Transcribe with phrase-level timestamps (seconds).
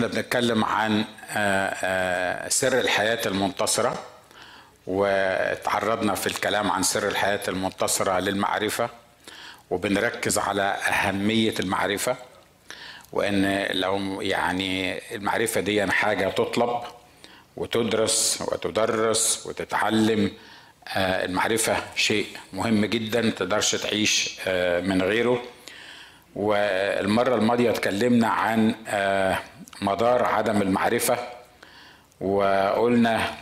[0.00, 1.04] إحنا بنتكلم عن
[2.50, 4.04] سر الحياة المنتصرة
[4.86, 8.90] وتعرضنا في الكلام عن سر الحياة المنتصرة للمعرفة
[9.70, 12.16] وبنركز على أهمية المعرفة
[13.12, 16.80] وإن لو يعني المعرفة دي حاجة تطلب
[17.56, 20.32] وتدرس وتدرس وتتعلم
[20.96, 24.38] المعرفة شيء مهم جدا تقدرش تعيش
[24.82, 25.42] من غيره.
[26.34, 28.74] والمرة الماضية اتكلمنا عن
[29.82, 31.18] مدار عدم المعرفة
[32.20, 33.34] وقلنا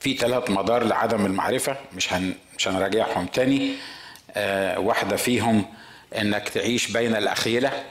[0.00, 3.72] في ثلاث مدار لعدم المعرفة مش هن مش هنراجعهم تاني.
[4.76, 5.64] واحدة فيهم
[6.18, 7.82] إنك تعيش بين الأخيلة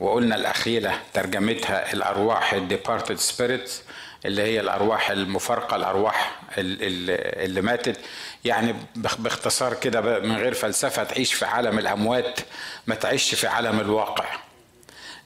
[0.00, 3.82] وقلنا الأخيلة ترجمتها الأرواح ال departed spirits
[4.24, 8.00] اللي هي الأرواح المفارقة الأرواح اللي ماتت.
[8.44, 12.40] يعني باختصار كده من غير فلسفة تعيش في عالم الأموات
[12.86, 14.24] ما تعيش في عالم الواقع.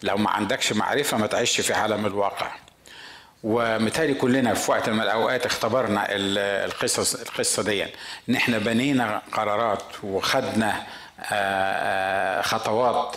[0.02, 2.51] لو ما عندكش معرفة ما تعيش في عالم الواقع.
[3.43, 7.87] ومتهيألي كلنا في وقت من الأوقات اختبرنا القصص القصة دي.
[8.29, 10.87] ان إحنا بنينا قرارات وخدنا
[12.43, 13.16] خطوات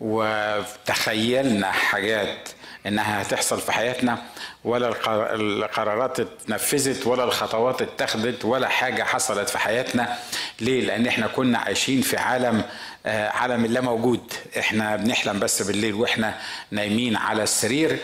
[0.00, 2.48] وتخيلنا حاجات
[2.86, 4.22] إنها هتحصل في حياتنا
[4.64, 4.88] ولا
[5.34, 10.18] القرارات اتنفذت ولا الخطوات اتخذت ولا حاجة حصلت في حياتنا.
[10.60, 12.62] ليه؟ لأن إحنا كنا عايشين في عالم
[13.06, 14.32] عالم لا موجود.
[14.58, 16.34] إحنا بنحلم بس بالليل وإحنا
[16.70, 17.98] نايمين على السرير.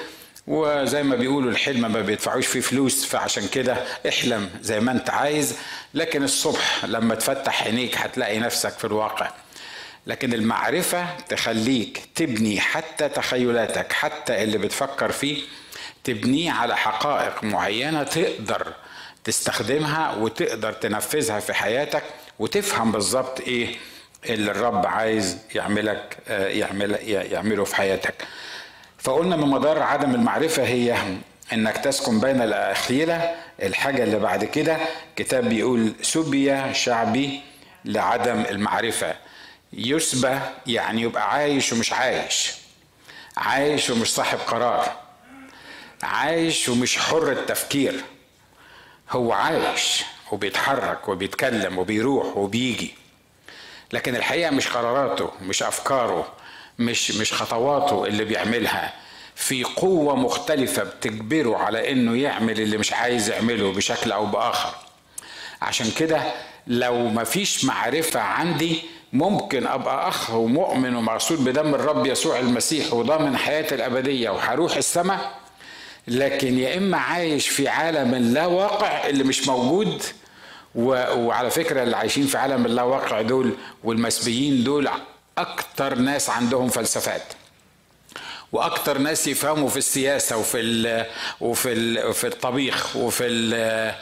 [0.47, 3.77] وزي ما بيقولوا الحلم ما بيدفعوش فيه فلوس فعشان كده
[4.09, 5.57] احلم زي ما أنت عايز.
[5.95, 9.31] لكن الصبح لما تفتح عينيك هتلاقي نفسك في الواقع.
[10.07, 15.43] لكن المعرفة تخليك تبني حتى تخيلاتك حتى اللي بتفكر فيه
[16.05, 18.73] تبنيه على حقائق معينة تقدر
[19.25, 22.03] تستخدمها وتقدر تنفذها في حياتك
[22.39, 23.77] وتفهم بالظبط إيه
[24.29, 28.15] اللي الرب عايز يعملك يعمل يعمله في حياتك.
[28.99, 30.97] فقلنا من مدار عدم المعرفة هي
[31.53, 34.77] إنك تسكن بين الأخيلة الحاجة اللي بعد كده
[35.17, 37.41] كتاب بيقول سبي شعبي
[37.85, 39.15] لعدم المعرفة.
[39.77, 42.53] يسبى يعني يبقى عايش ومش عايش.
[43.37, 44.93] عايش ومش صاحب قرار.
[46.03, 48.05] عايش ومش حر التفكير.
[49.11, 52.95] هو عايش وبيتحرك وبيتكلم وبيروح وبيجي.
[53.93, 56.33] لكن الحقيقة مش قراراته مش أفكاره
[56.79, 58.93] مش مش خطواته اللي بيعملها.
[59.35, 64.75] في قوة مختلفة بتجبره على إنه يعمل اللي مش عايز يعمله بشكل أو بآخر.
[65.63, 66.33] عشان كده
[66.67, 73.75] لو مفيش معرفة عندي ممكن أبقى أخ ومؤمن ومغسول بدم الرب يسوع المسيح وضامن حياتي
[73.75, 75.39] الأبدية وهروح السماء
[76.09, 80.03] لكن يا إما عايش في عالم اللا واقع اللي مش موجود.
[80.75, 83.53] وعلى فكرة اللي عايشين في عالم اللا واقع دول
[83.85, 84.89] والمسبيين دول
[85.39, 87.23] أكتر ناس عندهم فلسفات
[88.53, 91.07] وأكتر ناس يفهموا في السياسة وفي ال...
[91.41, 92.15] وفي ال...
[92.15, 93.95] في الطبيخ وفي ال...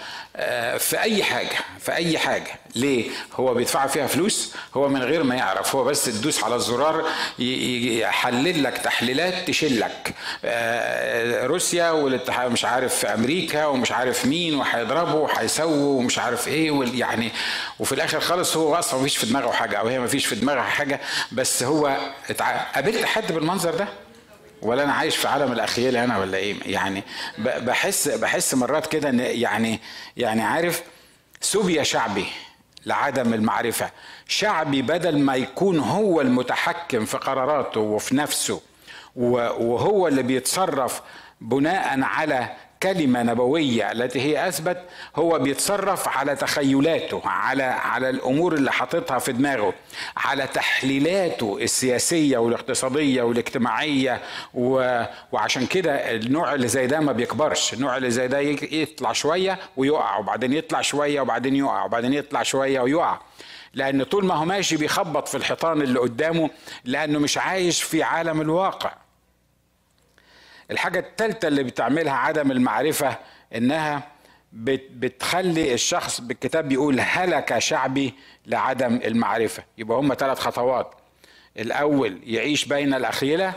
[0.78, 2.50] في أي حاجة في أي حاجة.
[2.74, 5.76] ليه؟ هو بيدفع فيها فلوس هو من غير ما يعرف.
[5.76, 7.04] هو بس تدوس على الزرار
[7.38, 10.14] يحلل لك تحليلات تشلك
[11.46, 17.32] روسيا والاتحاد مش عارف في أمريكا ومش عارف مين وهيضربوا وهيسووا ومش عارف إيه يعني
[17.78, 21.00] وفي الآخر خالص هو أصلا مفيش في دماغه حاجة أو هي مفيش في دماغها حاجة
[21.32, 21.96] بس هو
[22.74, 23.88] قابلت حد بالمنظر ده؟
[24.64, 27.02] ولا أنا عايش في عالم الاخيل أنا ولا إيه؟ يعني
[27.38, 29.80] بحس بحس مرات كده إن يعني
[30.16, 30.82] يعني عارف
[31.40, 32.26] سوبيا شعبي
[32.86, 33.90] لعدم المعرفة.
[34.28, 38.60] شعبي بدل ما يكون هو المتحكم في قراراته وفي نفسه
[39.16, 41.02] وهو اللي بيتصرف
[41.40, 42.48] بناء على
[42.82, 44.82] كلمة نبوية التي هي أثبت
[45.16, 49.74] هو بيتصرف على تخيلاته على على الأمور اللي حاططها في دماغه
[50.16, 54.20] على تحليلاته السياسية والاقتصادية والاجتماعية
[54.54, 55.02] و...
[55.32, 60.16] وعشان كده النوع اللي زي ده ما بيكبرش النوع اللي زي ده يطلع شوية ويقع
[60.18, 63.18] وبعدين يطلع شوية وبعدين يقع وبعدين يطلع شوية ويقع.
[63.74, 66.50] لأن طول ما هو ماشي بيخبط في الحيطان اللي قدامه
[66.84, 68.92] لأنه مش عايش في عالم الواقع.
[70.74, 73.18] الحاجة الثالثة اللي بتعملها عدم المعرفة
[73.54, 74.02] إنها
[74.52, 78.14] بتخلي الشخص بالكتاب بيقول هلك شعبي
[78.46, 79.64] لعدم المعرفة.
[79.78, 80.94] يبقى هم ثلاث خطوات.
[81.58, 83.54] الأول يعيش بين الأخيلة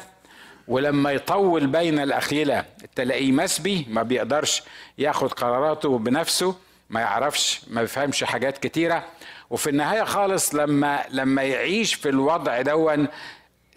[0.67, 2.65] ولما يطول بين الأخيلة
[2.95, 4.63] تلاقيه مسبي ما بيقدرش
[4.97, 6.55] ياخد قراراته بنفسه
[6.89, 9.05] ما يعرفش ما بيفهمش حاجات كتيرة.
[9.49, 13.07] وفي النهاية خالص لما لما يعيش في الوضع دون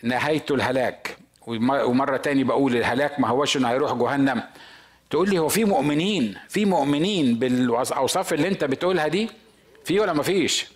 [0.03, 1.17] نهايته الهلاك.
[1.47, 4.43] ومرة تاني بقول الهلاك ما هوش إنه هيروح جهنم.
[5.11, 9.31] تقول لي هو في مؤمنين في مؤمنين بالاوصاف اللي أنت بتقولها دي؟
[9.85, 10.67] في ولا ما فيش؟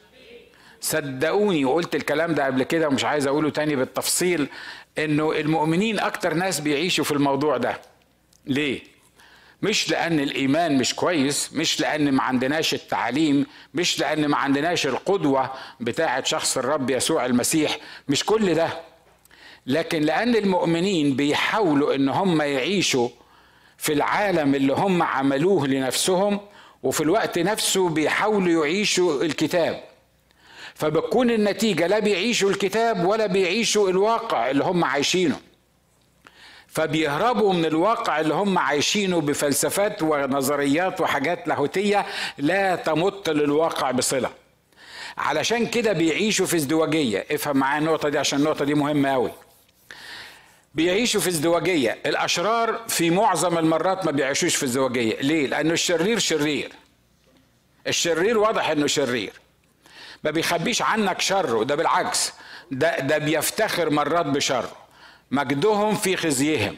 [0.81, 4.49] صدقوني وقلت الكلام ده قبل كده ومش عايز أقوله تاني بالتفصيل
[4.99, 7.81] إنه المؤمنين أكتر ناس بيعيشوا في الموضوع ده.
[8.47, 8.81] ليه؟
[9.63, 15.51] مش لأن الإيمان مش كويس مش لأن ما عندناش التعليم مش لأن ما عندناش القدوة
[15.81, 17.79] بتاعة شخص الرب يسوع المسيح.
[18.09, 18.69] مش كل ده.
[19.67, 23.09] لكن لأن المؤمنين بيحاولوا إن هم يعيشوا
[23.79, 26.41] في العالم اللي هم عملوه لنفسهم
[26.83, 29.81] وفي الوقت نفسه بيحاولوا يعيشوا الكتاب.
[30.75, 35.37] فبتكون النتيجة لا بيعيشوا الكتاب ولا بيعيشوا الواقع اللي هم عايشينه.
[36.69, 42.07] فبيهربوا من الواقع اللي هم عايشينه بفلسفات ونظريات وحاجات لاهوتية
[42.39, 44.31] لا تمت للواقع بصلة.
[45.19, 47.27] علشان كده بيعيشوا في ازدواجية.
[47.31, 49.31] افهم معايا النقطة دي عشان النقطة دي مهمة أوي.
[50.75, 56.73] بيعيشوا في ازدواجية الأشرار في معظم المرات ما بيعيشوش في ازدواجية ليه؟ لأنه الشرير شرير.
[57.87, 59.33] الشرير واضح إنه شرير.
[60.25, 62.33] ما بيخبيش عنك شره ده بالعكس.
[62.71, 64.73] ده ده بيفتخر مرات بشره
[65.31, 66.77] مجدهم في خزيهم.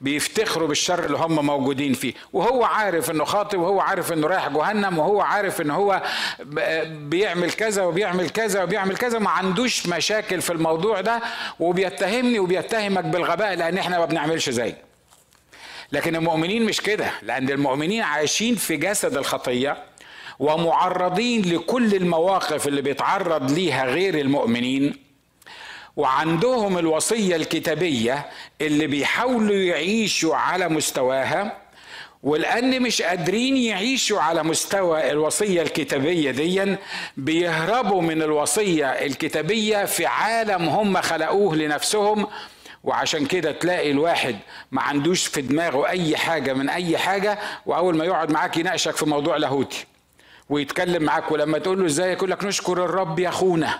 [0.00, 2.14] بيفتخروا بالشر اللي هم موجودين فيه.
[2.32, 6.02] وهو عارف إنه خاطئ وهو عارف إنه رايح جهنم وهو عارف إن هو
[6.86, 11.20] بيعمل كذا وبيعمل كذا وبيعمل كذا ما عندوش مشاكل في الموضوع ده
[11.60, 14.78] وبيتهمني وبيتهمك بالغباء لأن إحنا ما بنعملش زيه
[15.92, 19.76] لكن المؤمنين مش كده لأن المؤمنين عايشين في جسد الخطية
[20.38, 25.05] ومعرضين لكل المواقف اللي بيتعرض ليها غير المؤمنين.
[25.96, 28.26] وعندهم الوصية الكتابية
[28.60, 31.56] اللي بيحاولوا يعيشوا على مستواها
[32.22, 36.76] ولأن مش قادرين يعيشوا على مستوى الوصية الكتابية دي
[37.16, 42.26] بيهربوا من الوصية الكتابية في عالم هم خلقوه لنفسهم.
[42.84, 44.36] وعشان كده تلاقي الواحد
[44.70, 49.06] ما عندوش في دماغه أي حاجة من أي حاجة وأول ما يقعد معاك يناقشك في
[49.06, 49.86] موضوع لاهوتي
[50.48, 53.78] ويتكلم معاك ولما تقول له إزاي يقول لك نشكر الرب يا أخونا.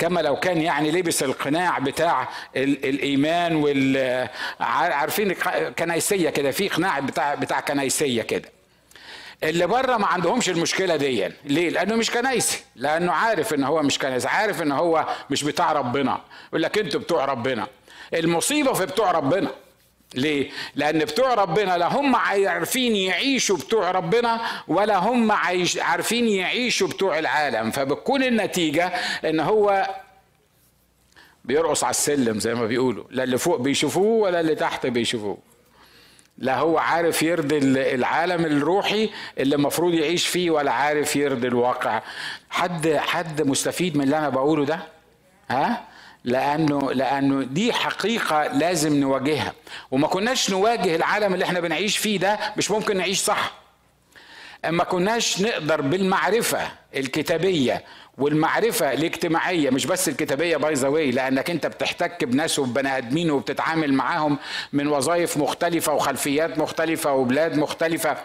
[0.00, 4.28] كما لو كان يعني لبس القناع بتاع الإيمان وال
[4.60, 5.32] عارفين
[5.78, 8.48] كنايسيه كده في قناع بتاع بتاع كنايسيه كده.
[9.42, 11.28] اللي بره ما عندهمش المشكلة دي.
[11.44, 15.72] ليه؟ لأنه مش كنايسي لأنه عارف إن هو مش كنايسي عارف إن هو مش بتاع
[15.72, 16.20] ربنا.
[16.48, 17.66] يقول لك أنتوا بتوع ربنا.
[18.14, 19.50] المصيبة في بتوع ربنا.
[20.14, 25.32] ليه؟ لأن بتوع ربنا لا هم عارفين يعيشوا بتوع ربنا ولا هم
[25.80, 27.70] عارفين يعيشوا بتوع العالم.
[27.70, 28.86] فبتكون النتيجة
[29.24, 29.88] إن هو
[31.44, 33.04] بيرقص على السلم زي ما بيقولوا.
[33.10, 35.38] لا اللي فوق بيشوفوه ولا اللي تحت بيشوفوه.
[36.38, 37.58] لا هو عارف يرضي
[37.94, 42.02] العالم الروحي اللي المفروض يعيش فيه ولا عارف يرضي الواقع.
[42.50, 44.80] حد حد مستفيد من اللي أنا بقوله ده؟
[45.50, 45.89] ها؟
[46.24, 49.52] لأنه لأنه دي حقيقة لازم نواجهها.
[49.90, 53.52] وما كناش نواجه العالم اللي إحنا بنعيش فيه ده مش ممكن نعيش صح.
[54.64, 57.84] أما كناش نقدر بالمعرفة الكتابية
[58.18, 63.92] والمعرفة الاجتماعية مش بس الكتابية by the way لأنك أنت بتحتك بناس وبني آدمين وبتتعامل
[63.94, 64.38] معاهم
[64.72, 68.16] من وظائف مختلفة وخلفيات مختلفة وبلاد مختلفة.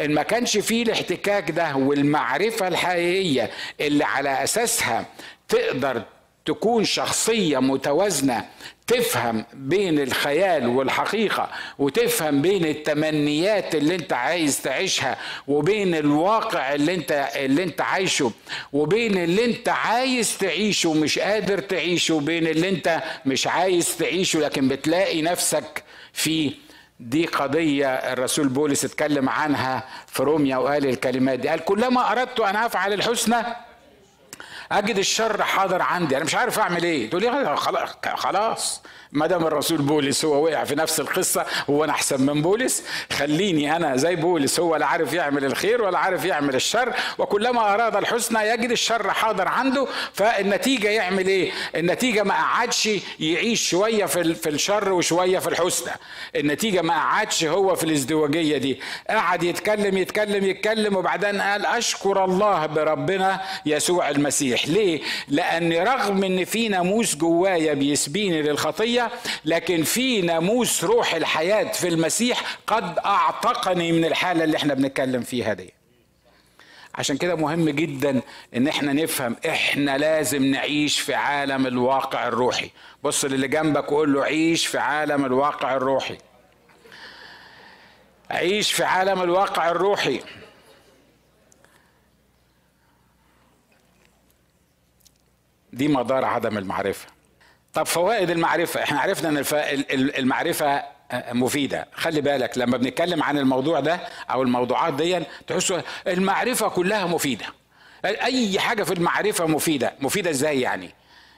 [0.00, 3.50] إن ما كانش فيه الاحتكاك ده والمعرفة الحقيقية
[3.80, 5.06] اللي على أساسها
[5.48, 6.02] تقدر
[6.44, 8.44] تكون شخصية متوازنة
[8.86, 11.48] تفهم بين الخيال والحقيقة
[11.78, 15.16] وتفهم بين التمنيات اللي انت عايز تعيشها
[15.48, 18.32] وبين الواقع اللي انت اللي انت عايشه
[18.72, 24.40] وبين اللي انت عايز تعيشه ومش قادر تعيشه وبين اللي انت مش عايز تعيشه.
[24.40, 26.52] لكن بتلاقي نفسك فيه
[27.00, 31.48] دي قضية الرسول بولس اتكلم عنها في روميا وقال الكلمات دي.
[31.48, 33.36] قال كلما أردت أن أفعل الحسنى
[34.72, 37.10] أجد الشر حاضر عندي أنا مش عارف أعمل إيه.
[37.10, 37.56] تقول لي
[38.16, 42.82] خلاص ما دام الرسول بولس هو وقع في نفس القصة هو أنا أحسن من بولس.
[43.12, 46.92] خليني أنا زي بولس هو لا عارف يعمل الخير ولا عارف يعمل الشر.
[47.18, 49.86] وكلما أراد الحسنى يجد الشر حاضر عنده.
[50.12, 52.88] فالنتيجة يعمل إيه؟ النتيجة ما قعدش
[53.20, 55.92] يعيش شوية في في الشر وشوية في الحسنى.
[56.36, 58.80] النتيجة ما قعدش هو في الازدواجية دي.
[59.10, 64.68] قعد يتكلم يتكلم يتكلم وبعدين قال أشكر الله بربنا يسوع المسيح.
[64.68, 69.01] ليه؟ لأن رغم إن في ناموس جوايا بيسبيني للخطية
[69.44, 75.52] لكن في ناموس روح الحياة في المسيح قد أعتقني من الحالة اللي إحنا بنتكلم فيها
[75.54, 75.72] دي.
[76.94, 78.20] عشان كده مهم جدا
[78.56, 82.70] إن إحنا نفهم إحنا لازم نعيش في عالم الواقع الروحي.
[83.04, 86.18] بص للي جنبك وقول له عيش في عالم الواقع الروحي.
[88.30, 90.20] عيش في عالم الواقع الروحي.
[95.72, 97.11] دي مدار عدم المعرفة.
[97.72, 98.82] طب فوائد المعرفة.
[98.82, 99.44] إحنا عرفنا إن
[100.18, 100.82] المعرفة
[101.32, 101.88] مفيدة.
[101.94, 104.00] خلي بالك لما بنتكلم عن الموضوع ده
[104.30, 107.44] أو الموضوعات دي تحسوا المعرفة كلها مفيدة.
[108.04, 109.94] أي حاجة في المعرفة مفيدة.
[110.00, 110.90] مفيدة إزاي يعني؟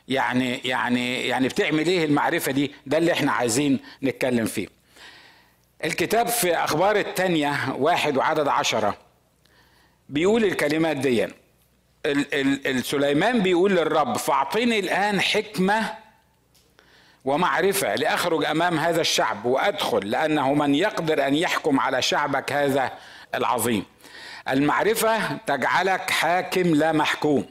[0.08, 4.68] يعني يعني يعني بتعمل إيه المعرفة دي؟ ده اللي إحنا عايزين نتكلم فيه.
[5.84, 8.96] الكتاب في أخبار التانية واحد وعدد عشرة
[10.08, 11.28] بيقول الكلمات دي
[12.82, 16.03] سليمان بيقول للرب فاعطيني الآن حكمة
[17.24, 22.92] ومعرفة لأخرج أمام هذا الشعب وأدخل لأنه من يقدر أن يحكم على شعبك هذا
[23.34, 23.84] العظيم.
[24.48, 27.46] المعرفة تجعلك حاكم لا محكوم.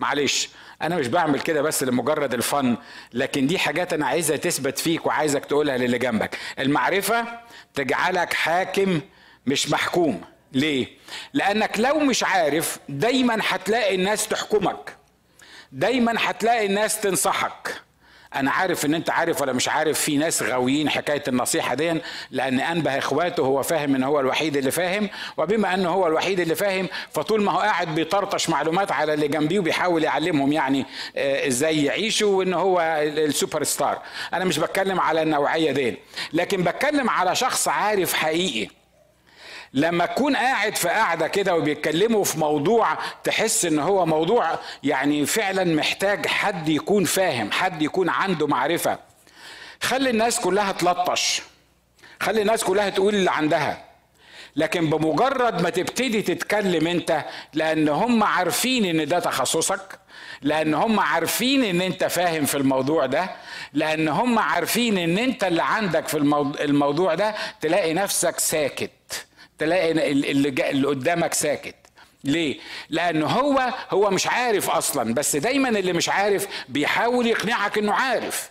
[0.00, 0.48] معلش
[0.82, 2.76] أنا مش بعمل كده بس لمجرد الفن
[3.12, 6.38] لكن دي حاجات أنا عايزها تثبت فيك وعايزك تقولها للي جنبك.
[6.58, 7.24] المعرفة
[7.74, 9.00] تجعلك حاكم
[9.46, 10.20] مش محكوم.
[10.52, 10.86] ليه؟
[11.32, 14.96] لأنك لو مش عارف دايما هتلاقي الناس تحكمك.
[15.72, 17.82] دايما هتلاقي الناس تنصحك.
[18.36, 21.94] أنا عارف إن أنت عارف ولا مش عارف في ناس غاويين حكاية النصيحة دي
[22.30, 26.54] لأن أنبه إخواته هو فاهم إن هو الوحيد اللي فاهم وبما إنه هو الوحيد اللي
[26.54, 30.86] فاهم فطول ما هو قاعد بيطرطش معلومات على اللي جنبيه وبيحاول يعلمهم يعني
[31.16, 34.02] آه، إزاي يعيشوا وإن هو السوبر ستار
[34.34, 35.96] أنا مش بتكلم على النوعية دي
[36.32, 38.68] لكن بتكلم على شخص عارف حقيقي.
[39.74, 45.64] لما تكون قاعد في قاعدة كده وبيتكلموا في موضوع تحس إن هو موضوع يعني فعلا
[45.64, 48.98] محتاج حد يكون فاهم حد يكون عنده معرفة.
[49.82, 51.42] خلي الناس كلها تلطش.
[52.20, 53.84] خلي الناس كلها تقول اللي عندها.
[54.56, 59.98] لكن بمجرد ما تبتدي تتكلم أنت لأن هم عارفين إن ده تخصصك
[60.42, 63.30] لأن هم عارفين إن أنت فاهم في الموضوع ده
[63.72, 66.16] لأن هم عارفين إن أنت اللي عندك في
[66.60, 68.90] الموضوع ده تلاقي نفسك ساكت.
[69.58, 71.74] تلاقي اللي, اللي قدامك ساكت.
[72.24, 72.58] ليه؟
[72.90, 78.50] لأنه هو هو مش عارف أصلا بس دايما اللي مش عارف بيحاول يقنعك إنه عارف.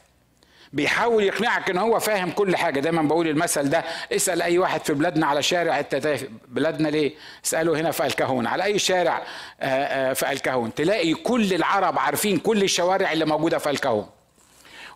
[0.74, 2.80] بيحاول يقنعك إن هو فاهم كل حاجة.
[2.80, 7.14] دايما بقول المثل ده اسأل أي واحد في بلادنا على شارع التتافي بلادنا ليه؟
[7.46, 9.24] اسأله هنا في الكهون على أي شارع
[9.62, 10.74] آه، آه، في الكهون.
[10.74, 14.10] تلاقي كل العرب عارفين كل الشوارع اللي موجودة في الكهون.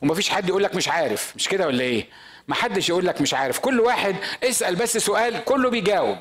[0.01, 1.33] ومفيش حد يقول لك مش عارف.
[1.35, 2.07] مش كده ولا إيه؟
[2.47, 3.59] ما حدش يقول لك مش عارف.
[3.59, 6.17] كل واحد اسأل بس سؤال كله بيجاوب.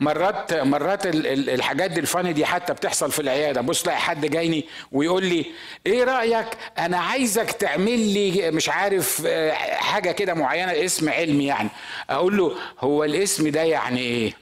[0.00, 3.60] مرات مرات الحاجات دي الفاني دي حتى بتحصل في العيادة.
[3.60, 5.46] بص تلاقي حد جايني ويقول لي
[5.86, 6.46] إيه رأيك؟
[6.78, 11.68] أنا عايزك تعمل لي مش عارف آه، حاجة كده معينة اسم علمي يعني.
[12.10, 14.32] أقول له هو الاسم ده يعني إيه؟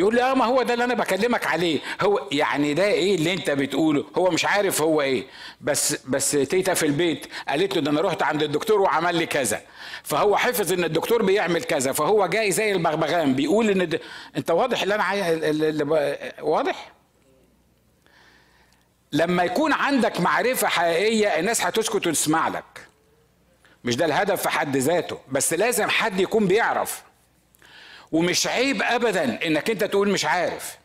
[0.00, 1.80] يقول لي آه ما هو ده اللي أنا بكلمك عليه.
[2.00, 5.24] هو يعني ده إيه اللي أنت بتقوله؟ هو مش عارف هو إيه.
[5.60, 9.60] بس بس تيتا في البيت قالت له ده أنا رحت عند الدكتور وعمل لي كذا.
[10.02, 14.00] فهو حفظ إن الدكتور بيعمل كذا فهو جاي زي البغبغان بيقول إن ده
[14.36, 15.84] أنت واضح اللي أنا عايز اللي
[16.42, 16.92] واضح؟
[19.12, 22.64] لما يكون عندك معرفة حقيقية الناس هتسكت وتسمع لك.
[23.84, 27.02] مش ده الهدف في حد ذاته بس لازم حد يكون بيعرف.
[28.12, 30.78] ومش عيب ابدا إنك أنت تقول مش عارف.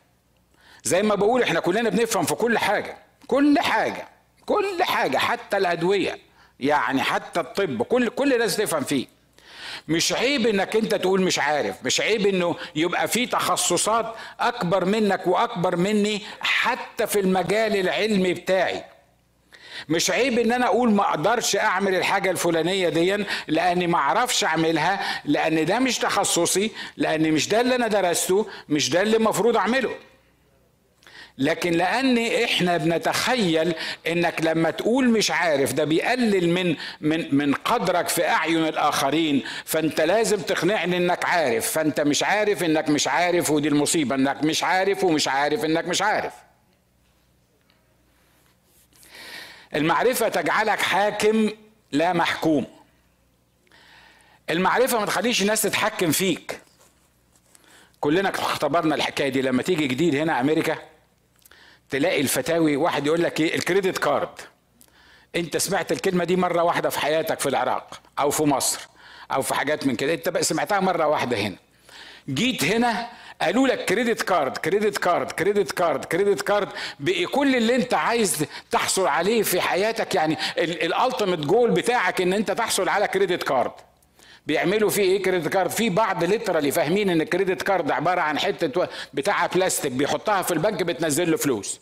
[0.84, 2.98] زي ما بقول إحنا كلنا بنفهم في كل حاجة.
[3.26, 4.08] كل حاجة.
[4.46, 5.16] كل حاجة.
[5.18, 6.18] حتى الأدوية.
[6.60, 7.82] يعني حتى الطب.
[7.82, 9.06] كل كل الناس تفهم فيه.
[9.88, 11.76] مش عيب إنك أنت تقول مش عارف.
[11.84, 18.84] مش عيب إنه يبقى في تخصصات أكبر منك وأكبر مني حتى في المجال العلمي بتاعي.
[19.88, 25.00] مش عيب إن أنا أقول ما أقدرش أعمل الحاجة الفلانية دي لأني ما أعرفش أعملها
[25.24, 29.90] لأن ده مش تخصصي لأن مش ده اللي أنا درسته مش ده اللي المفروض أعمله.
[31.38, 33.74] لكن لأن إحنا بنتخيل
[34.06, 40.00] إنك لما تقول مش عارف ده بيقلل من من من قدرك في أعين الآخرين فأنت
[40.00, 45.04] لازم تقنعني إنك عارف فأنت مش عارف إنك مش عارف ودي المصيبة إنك مش عارف
[45.04, 46.32] ومش عارف إنك مش عارف.
[49.76, 51.50] المعرفة تجعلك حاكم
[51.92, 52.66] لا محكوم.
[54.50, 56.60] المعرفة ما تخليش الناس تتحكم فيك.
[58.00, 59.42] كلنا اختبرنا الحكاية دي.
[59.42, 60.78] لما تيجي جديد هنا أمريكا
[61.90, 64.40] تلاقي الفتاوي واحد يقول لك إيه؟ ال credit card.
[65.36, 68.88] أنت سمعت الكلمة دي مرة واحدة في حياتك في العراق أو في مصر
[69.32, 70.14] أو في حاجات من كده.
[70.14, 71.56] أنت سمعتها مرة واحدة هنا.
[72.30, 73.06] جيت هنا
[73.42, 76.68] قالوا لك كريدت كارد كريدت كارد كريدت كارد كريدت كارد
[77.32, 80.14] كل اللي انت عايز تحصل عليه في حياتك.
[80.14, 83.72] يعني ال ultimate goal بتاعك ان انت تحصل على credit card
[84.46, 88.38] بيعملوا فيه إيه credit card في بعض literally فاهمين ان ال credit card عبارة عن
[88.38, 91.80] حتة بتاعها بلاستيك بيحطها في البنك بتنزل له فلوس.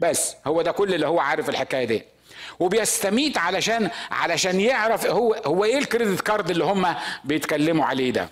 [0.00, 2.02] بس هو ده كل اللي هو عارف الحكاية دي.
[2.60, 8.28] وبيستميت علشان علشان يعرف هو هو إيه ال credit card اللي هم بيتكلموا عليه ده.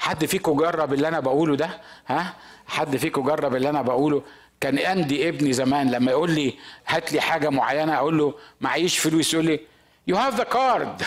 [0.00, 1.70] حد فيكم جرب اللي أنا بقوله ده؟
[2.06, 2.34] ها؟
[2.68, 4.22] حد فيكم جرب اللي أنا بقوله؟
[4.60, 6.54] كان عندي ابني زمان لما يقول لي
[6.86, 9.60] هات لي حاجة معينة أقول له معيش فلوس يقول لي
[10.06, 11.02] you have the card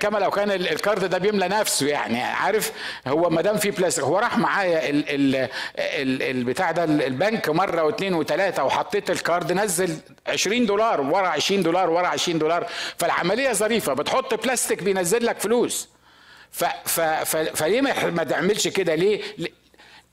[0.00, 2.72] كما لو كان ال card ده بيملى نفسه يعني عارف؟
[3.06, 5.36] هو ما دام في بلاستيك هو راح معايا ال ال
[5.78, 9.96] ال البتاع ده البنك مرة واثنين وثلاثه وحطيت ال card نزل
[10.26, 12.66] 20 دولار ورا 20 دولار ورا 20 دولار.
[12.98, 15.88] فالعملية ظريفة بتحط بلاستيك بينزل لك فلوس.
[16.56, 19.20] ف ف ف فليه ما تعملش كده ليه؟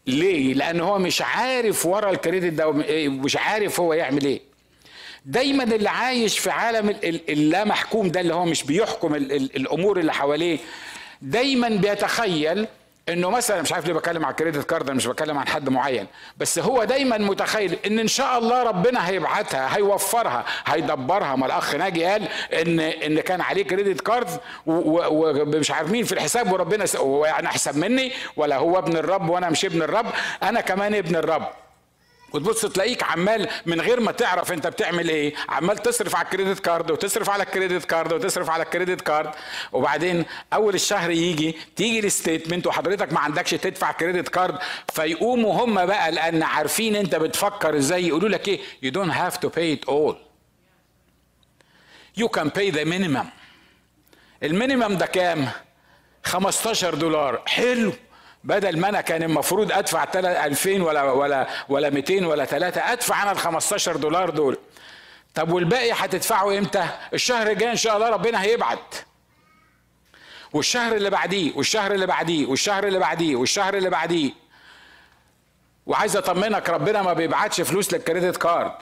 [0.07, 2.71] ليه؟ لأن هو مش عارف ورا الكريدت ده
[3.09, 4.41] مش عارف هو يعمل إيه.
[5.25, 10.57] دايما اللي عايش في عالم اللا محكوم ده اللي هو مش بيحكم الأمور اللي حواليه
[11.21, 12.67] دايما بيتخيل
[13.09, 16.07] إنه مثلا مش عارف ليه بتكلم على الكريدت كارد مش بتكلم عن حد معين.
[16.37, 21.35] بس هو دايما متخيل إن إن شاء الله ربنا هيبعتها هيوفرها هيدبرها.
[21.35, 24.27] ما الأخ ناجي قال إن إن كان عليه credit card
[24.65, 26.85] ومش عارف مين في الحساب وربنا
[27.25, 30.05] يعني أحسن مني ولا هو ابن الرب وأنا مش ابن الرب
[30.43, 31.47] أنا كمان ابن الرب.
[32.33, 36.59] وتبص تلاقيك عمال من غير ما تعرف انت بتعمل إيه عمال تصرف على ال credit
[36.59, 39.31] card وتصرف على ال credit card وتصرف على ال credit card.
[39.71, 44.57] وبعدين أول الشهر يجي تيجي ال statement وحضرتك ما عندكش تدفع credit card
[44.93, 49.49] فيقوموا هم بقى لأن عارفين انت بتفكر إزاي يقولوا لك إيه you don't have to
[49.49, 50.15] pay it all.
[52.21, 53.25] You can pay the minimum.
[54.43, 55.49] المينيمم ده كام؟
[56.23, 57.41] 15 دولار.
[57.45, 57.93] حلو.
[58.43, 63.31] بدل ما أنا كان المفروض أدفع 2000 ولا ولا ولا 200 ولا 3 أدفع أنا
[63.31, 64.57] ال 15 دولار دول.
[65.35, 68.95] طب والباقي هتدفعه إمتى؟ الشهر الجاي إن شاء الله ربنا هيبعت.
[70.53, 74.31] والشهر اللي بعديه والشهر اللي بعديه والشهر اللي بعديه والشهر اللي بعديه.
[75.85, 78.73] وعايز أطمنك ربنا ما بيبعتش فلوس لل credit card.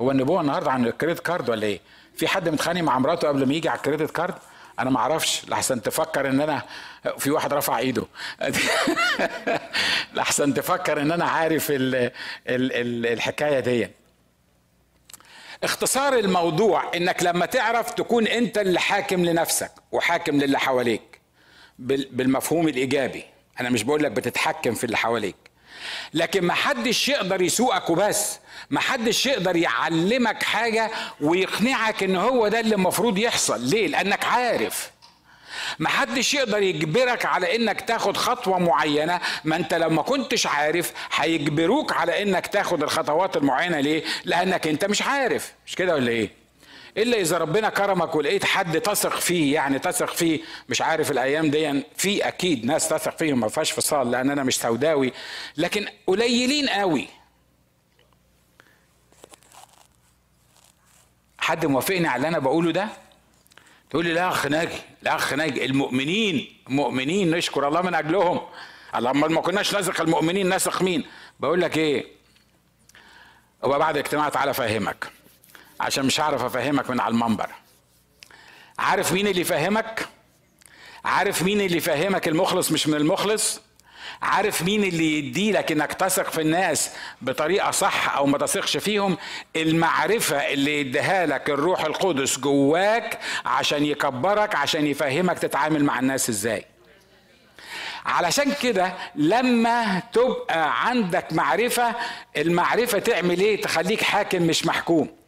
[0.00, 1.80] هو النبوة النهارده عن ال credit card ولا إيه؟
[2.14, 4.34] في حد متخانق مع مراته قبل ما يجي على ال credit card؟
[4.80, 6.62] أنا ما أعرفش لحسن تفكر إن أنا
[7.18, 8.06] في واحد رفع إيده.
[10.14, 12.10] لحسن تفكر إن أنا عارف ال ال
[12.72, 13.88] ال الحكاية دي.
[15.64, 21.20] اختصار الموضوع إنك لما تعرف تكون أنت اللي حاكم لنفسك وحاكم للي حواليك
[21.78, 23.24] بالمفهوم الإيجابي.
[23.60, 25.36] أنا مش بقول لك بتتحكم في اللي حواليك.
[26.14, 28.38] لكن ما حدش يقدر يسوقك وبس.
[28.70, 33.60] ما حدش يقدر يعلمك حاجة ويقنعك إن هو ده اللي المفروض يحصل.
[33.64, 34.90] ليه؟ لأنك عارف.
[35.78, 39.20] ما حدش يقدر يجبرك على إنك تاخد خطوة معينة.
[39.44, 43.80] ما أنت لو ما كنتش عارف هيجبروك على إنك تاخد الخطوات المعينة.
[43.80, 45.52] ليه؟ لأنك أنت مش عارف.
[45.66, 46.39] مش كده ولا إيه؟
[46.96, 51.82] إلا إذا ربنا كرمك ولقيت حد تثق فيه يعني تثق فيه مش عارف الأيام دي
[51.96, 55.12] في أكيد ناس تثق فيهم ما فيهاش فصال لأن أنا مش سوداوي
[55.56, 57.08] لكن قليلين قوي.
[61.38, 62.88] حد موافقني على اللي أنا بقوله ده؟
[63.90, 68.40] تقول لي لا أخ ناجي لا أخ ناجي المؤمنين مؤمنين نشكر الله من أجلهم.
[68.94, 71.04] اللهم ما كناش نثق المؤمنين نثق مين؟
[71.40, 72.06] بقول لك إيه؟
[73.64, 75.19] هو بعد اجتماع تعالى أفهمك.
[75.80, 77.46] عشان مش هعرف أفهمك من على المنبر.
[78.78, 80.08] عارف مين اللي يفهمك؟
[81.04, 83.60] عارف مين اللي يفهمك المخلص مش من المخلص؟
[84.22, 86.90] عارف مين اللي يدي لك إنك تثق في الناس
[87.22, 89.16] بطريقة صح أو ما تثقش فيهم؟
[89.56, 96.64] المعرفة اللي يديها لك الروح القدس جواك عشان يكبرك عشان يفهمك تتعامل مع الناس إزاي.
[98.06, 101.94] علشان كده لما تبقى عندك معرفة
[102.36, 105.19] المعرفة تعمل إيه؟ تخليك حاكم مش محكوم.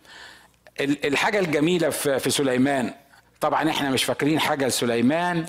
[0.81, 2.95] الحاجة الجميلة في سليمان
[3.41, 5.47] طبعا إحنا مش فاكرين حاجة لسليمان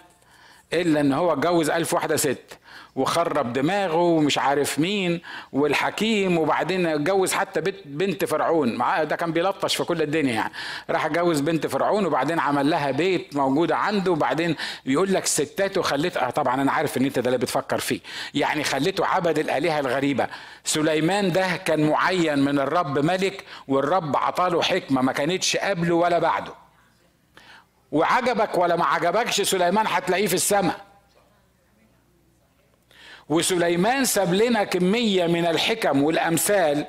[0.73, 2.57] إلا إن هو اتجوز ألف واحدة ست
[2.95, 5.21] وخرب دماغه ومش عارف مين
[5.53, 8.77] والحكيم وبعدين اتجوز حتى بنت فرعون.
[8.77, 10.53] ده كان بيلطش في كل الدنيا يعني.
[10.89, 14.55] راح اتجوز بنت فرعون وبعدين عمل لها بيت موجودة عنده وبعدين
[14.85, 17.99] بيقول لك ستاته خليته طبعا أنا عارف إن أنت ده اللي بتفكر فيه.
[18.33, 20.27] يعني خليته عبد الآلهة الغريبة.
[20.63, 26.62] سليمان ده كان معين من الرب ملك والرب عطاله حكمة ما كانتش قبله ولا بعده.
[27.93, 30.75] وعجبك ولا ما عجبكش سليمان هتلاقيه في السماء.
[33.29, 36.85] وسليمان ساب لنا كمية من الحكم والأمثال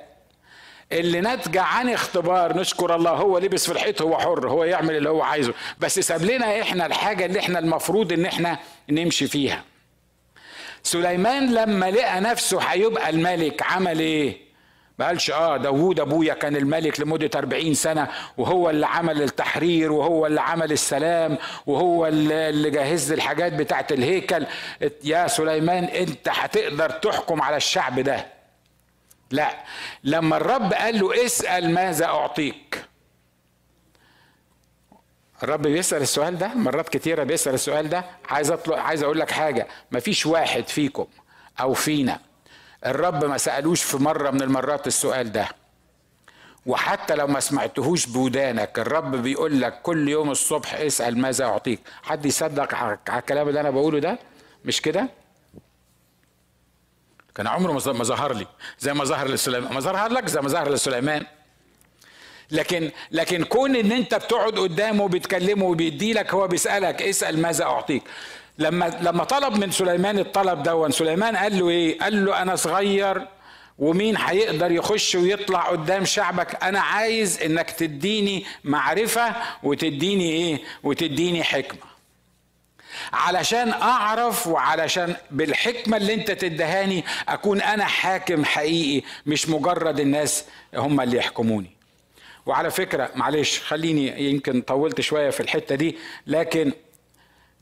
[0.92, 5.08] اللي ناتجة عن اختبار نشكر الله هو لبس في الحيط هو حر هو يعمل اللي
[5.10, 5.54] هو عايزه.
[5.78, 8.58] بس ساب لنا إحنا الحاجة اللي إحنا المفروض إن إحنا
[8.90, 9.64] نمشي فيها.
[10.82, 14.44] سليمان لما لقى نفسه هيبقى الملك عمل إيه؟
[14.98, 20.26] ما قالش آه داوود أبويا كان الملك لمدة 40 سنة وهو اللي عمل التحرير وهو
[20.26, 24.46] اللي عمل السلام وهو اللي جهز الحاجات بتاعت الهيكل.
[25.04, 28.26] يا سليمان أنت هتقدر تحكم على الشعب ده.
[29.30, 29.50] لا
[30.04, 32.85] لما الرب قال له اسأل ماذا أعطيك.
[35.42, 38.04] الرب بيسأل السؤال ده مرات كتيرة بيسأل السؤال ده.
[38.28, 41.07] عايز أطلق عايز أقول لك حاجة مفيش واحد فيكم
[41.61, 42.20] أو فينا
[42.86, 45.48] الرب ما سألوش في مرة من المرات السؤال ده.
[46.66, 51.80] وحتى لو ما سمعتهوش بودانك الرب بيقول لك كل يوم الصبح اسأل ماذا أعطيك.
[52.02, 54.18] حد يصدق على الكلام اللي أنا بقوله ده؟
[54.64, 55.08] مش كده؟
[57.34, 58.46] كان عمره ما ظهر لي.
[58.78, 59.74] زي ما ظهر لسليمان.
[59.74, 61.26] ما ظهر لك زي ما ظهر لسليمان.
[62.50, 68.02] لكن لكن كون إن أنت بتقعد قدامه وبتكلمه وبيدي لك هو بيسألك اسأل ماذا أعطيك.
[68.58, 73.26] لما لما طلب من سليمان الطلب ده سليمان قال له إيه؟ قال له أنا صغير
[73.78, 81.80] ومين هيقدر يخش ويطلع قدام شعبك؟ أنا عايز إنك تديني معرفة وتديني إيه؟ وتديني حكمة.
[83.12, 91.00] علشان أعرف وعلشان بالحكمة اللي أنت تدهاني أكون أنا حاكم حقيقي مش مجرد الناس هم
[91.00, 91.70] اللي يحكموني.
[92.46, 96.72] وعلى فكرة معلش خليني يمكن طولت شوية في الحتة دي لكن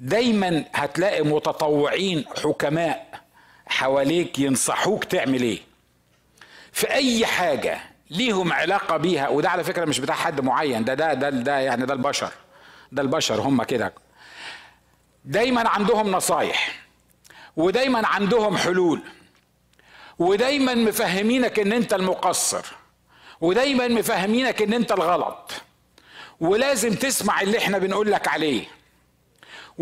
[0.03, 3.21] دايما هتلاقي متطوعين حكماء
[3.67, 5.61] حواليك ينصحوك تعمل إيه.
[6.73, 11.15] في أي حاجة ليهم علاقة بيها وده على فكرة مش بتاع حد معين ده ده
[11.15, 12.33] ده, ده يعني ده البشر
[12.93, 13.93] ده البشر هم كده.
[15.25, 16.81] دايما عندهم نصايح
[17.57, 19.01] ودايما عندهم حلول
[20.19, 22.65] ودايما مفهمينك إن أنت المقصر
[23.41, 25.53] ودايما مفهمينك إن أنت الغلط
[26.41, 28.65] ولازم تسمع اللي إحنا بنقول لك عليه.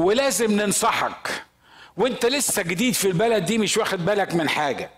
[0.00, 1.42] ولازم ننصحك.
[1.96, 4.90] وانت لسه جديد في البلد دي مش واخد بالك من حاجة.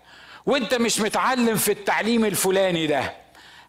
[0.45, 3.13] وانت مش متعلم في التعليم الفلاني ده.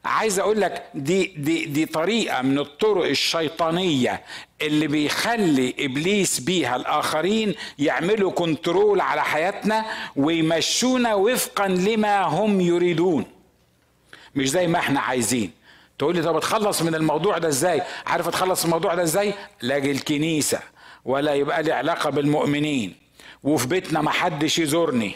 [0.05, 4.23] عايز أقول لك دي دي دي طريقة من الطرق الشيطانية
[4.62, 9.85] اللي بيخلي إبليس بيها الآخرين يعملوا كنترول على حياتنا
[10.16, 13.25] ويمشونا وفقا لما هم يريدون.
[14.35, 15.51] مش زي ما إحنا عايزين.
[15.99, 19.90] تقول لي طب اتخلص من الموضوع ده إزاي؟ عارف اتخلص من الموضوع ده إزاي؟ لاجي
[19.90, 20.61] الكنيسه
[21.05, 22.97] ولا يبقى لي علاقة بالمؤمنين.
[23.43, 25.14] وفي بيتنا ما حدش يزورني.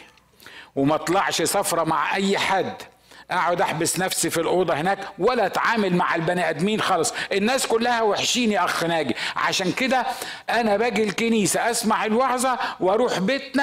[0.76, 2.74] وما اطلعش سفرة مع أي حد.
[3.30, 7.14] أقعد أحبس نفسي في الأوضة هناك ولا أتعامل مع البني آدمين خالص.
[7.32, 9.14] الناس كلها وحشين يا أخ ناجي.
[9.36, 10.06] عشان كده
[10.50, 13.62] أنا باجي الكنيسة أسمع الوعظة وأروح بيتنا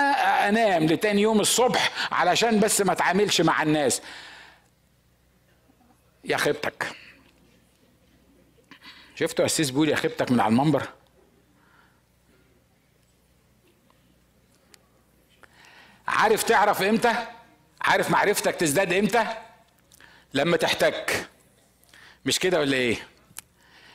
[0.49, 4.01] أنام لتاني يوم الصبح علشان بس ما أتعاملش مع الناس.
[6.23, 6.87] يا خيبتك.
[9.15, 10.87] شفتوا اسيس بيقول يا خيبتك من على المنبر؟
[16.15, 17.13] عارف تعرف إمتى؟
[17.81, 19.25] عارف معرفتك تزداد إمتى؟
[20.33, 21.27] لما تحتك.
[22.25, 23.07] مش كده ولا إيه؟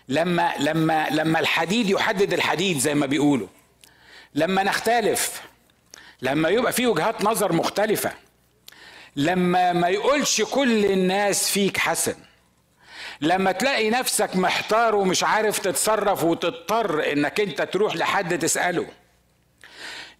[0.08, 3.48] لما لما لما الحديد يحدد الحديد زي ما بيقولوا.
[4.34, 5.42] لما نختلف.
[6.22, 8.12] لما يبقى في وجهات نظر مختلفة.
[9.16, 12.14] لما ما يقولش كل الناس فيك حسن.
[13.20, 18.86] لما تلاقي نفسك محتار ومش عارف تتصرف وتضطر إنك أنت تروح لحد تسأله.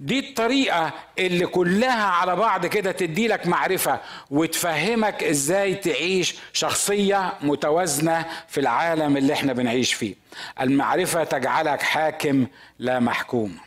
[0.01, 8.27] دي الطريقة اللي كلها على بعض كده تدي لك معرفة وتفهمك إزاي تعيش شخصية متوازنة
[8.49, 10.15] في العالم اللي إحنا بنعيش فيه.
[10.61, 12.47] المعرفة تجعلك حاكم
[12.79, 13.59] لا محكوم.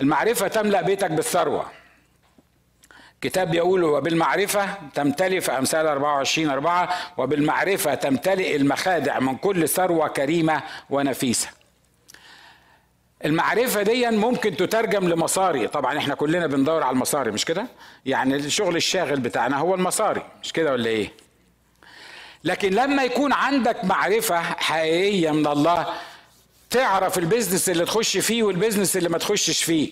[0.00, 1.70] المعرفة تملأ بيتك بالثروة.
[3.20, 10.62] كتاب يقول وبالمعرفة تمتلئ في أمثال 24 أربعة وبالمعرفة تمتلئ المخادع من كل ثروة كريمة
[10.90, 11.48] ونفيسة.
[13.24, 15.68] المعرفة دي ممكن تترجم لمصاري.
[15.68, 17.66] طبعا إحنا كلنا بندور على المصاري مش كده؟
[18.06, 21.12] يعني الشغل الشاغل بتاعنا هو المصاري مش كده ولا إيه؟
[22.44, 25.86] لكن لما يكون عندك معرفة حقيقية من الله
[26.70, 29.90] تعرف ال business اللي تخش فيه وال business اللي ما تخشش فيه.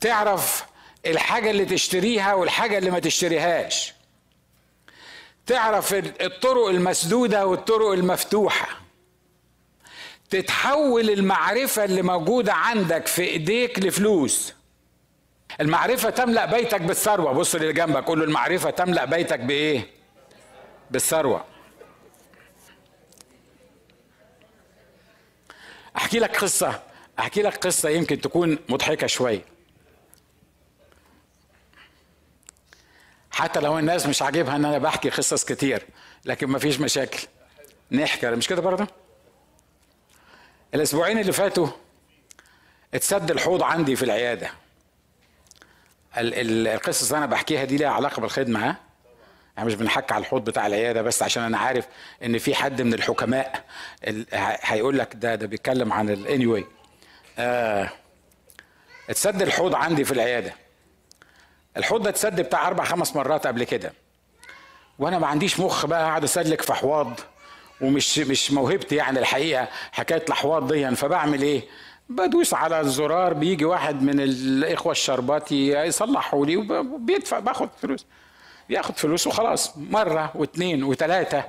[0.00, 0.64] تعرف
[1.06, 3.94] الحاجة اللي تشتريها والحاجة اللي ما تشتريهاش.
[5.46, 8.79] تعرف الطرق المسدودة والطرق المفتوحة.
[10.30, 14.54] تتحول المعرفة اللي موجودة عندك في إيديك لفلوس.
[15.60, 17.32] المعرفة تملأ بيتك بالثروة.
[17.32, 19.86] بص اللي جنبك قول له المعرفة تملأ بيتك بإيه؟
[20.90, 21.44] بالثروة.
[25.96, 26.82] أحكي لك قصة
[27.18, 29.44] أحكي لك قصة يمكن تكون مضحكة شوية
[33.30, 35.86] حتى لو الناس مش عاجبها إن أنا بحكي قصص كتير
[36.24, 37.26] لكن مفيش مشاكل.
[37.92, 38.86] نحكي مش كده برضه؟
[40.74, 41.68] الأسبوعين اللي فاتوا
[42.94, 44.50] اتسد الحوض عندي في العيادة.
[46.16, 48.76] القصص اللي أنا بحكيها دي ليها علاقة بالخدمة ها؟
[49.56, 51.86] يعني مش بنحكي على الحوض بتاع العيادة بس عشان أنا عارف
[52.24, 53.64] إن في حد من الحكماء
[54.62, 56.66] هيقول لك ده ده بيتكلم عن ال anyway
[57.38, 57.90] آه
[59.10, 60.54] اتسد الحوض عندي في العيادة.
[61.76, 63.92] الحوض ده اتسد بتاع أربع خمس مرات قبل كده.
[64.98, 67.20] وأنا ما عنديش مخ بقى أقعد أسلك في حواض.
[67.80, 71.62] ومش مش موهبتي يعني الحقيقة حكاية الأحواض دي فبعمل إيه؟
[72.08, 78.06] بدوس على الزرار بيجي واحد من الإخوة الشربات يصلحوا لي وبيدفع باخد فلوس.
[78.70, 81.44] ياخد فلوس وخلاص مرة واثنين وثلاثه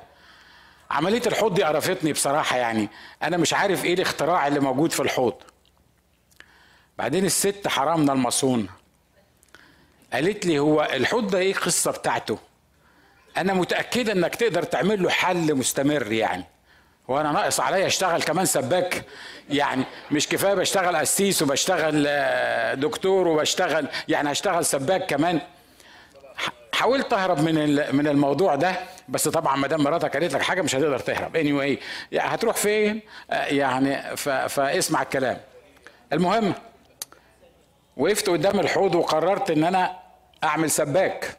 [0.91, 2.89] عملية الحوض دي قرفتني بصراحة يعني.
[3.23, 5.33] أنا مش عارف إيه الاختراع اللي موجود في الحوض.
[6.97, 8.67] بعدين الست حرامنا المصون
[10.13, 12.37] قالت لي هو الحوض ده إيه؟ القصة بتاعته.
[13.37, 16.43] أنا متاكده إنك تقدر تعمل له حل مستمر يعني.
[17.07, 19.03] وأنا ناقص عليا أشتغل كمان سباك.
[19.49, 25.41] يعني مش كفاية بشتغل قسيس وبشتغل آه، دكتور وبشتغل يعني هشتغل سباك كمان.
[26.73, 28.75] حاولت أهرب من من الموضوع ده
[29.09, 31.35] بس طبعا ما دام مراتك قالت لك حاجة مش هتقدر تهرب.
[31.35, 31.79] اني anyway
[32.19, 34.17] هتروح فين؟ آه، يعني
[34.49, 35.37] فاسمع الكلام.
[36.13, 36.53] المهم
[37.97, 39.99] وقفت قدام الحوض وقررت إن أنا
[40.43, 41.37] أعمل سباك.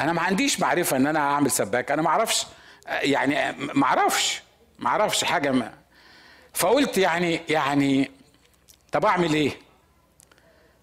[0.00, 1.90] أنا ما عنديش معرفة إن أنا أعمل سباك.
[1.90, 2.46] أنا ما أعرفش.
[2.86, 4.42] يعني ما أعرفش.
[4.78, 5.74] ما أعرفش حاجة ما.
[6.54, 8.10] فقلت يعني يعني
[8.92, 9.52] طب أعمل إيه؟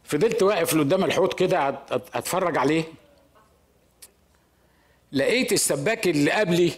[0.03, 2.84] فضلت واقف قدام الحوض كده أتفرج عليه.
[5.12, 6.71] لقيت السباك اللي قبلي.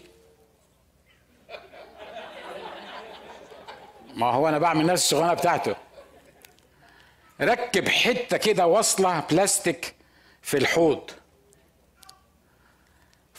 [4.15, 5.75] ما هو أنا بعمل نفس الشغلانة بتاعته.
[7.41, 9.95] ركب حتة كده واصلة بلاستيك
[10.41, 11.11] في الحوض.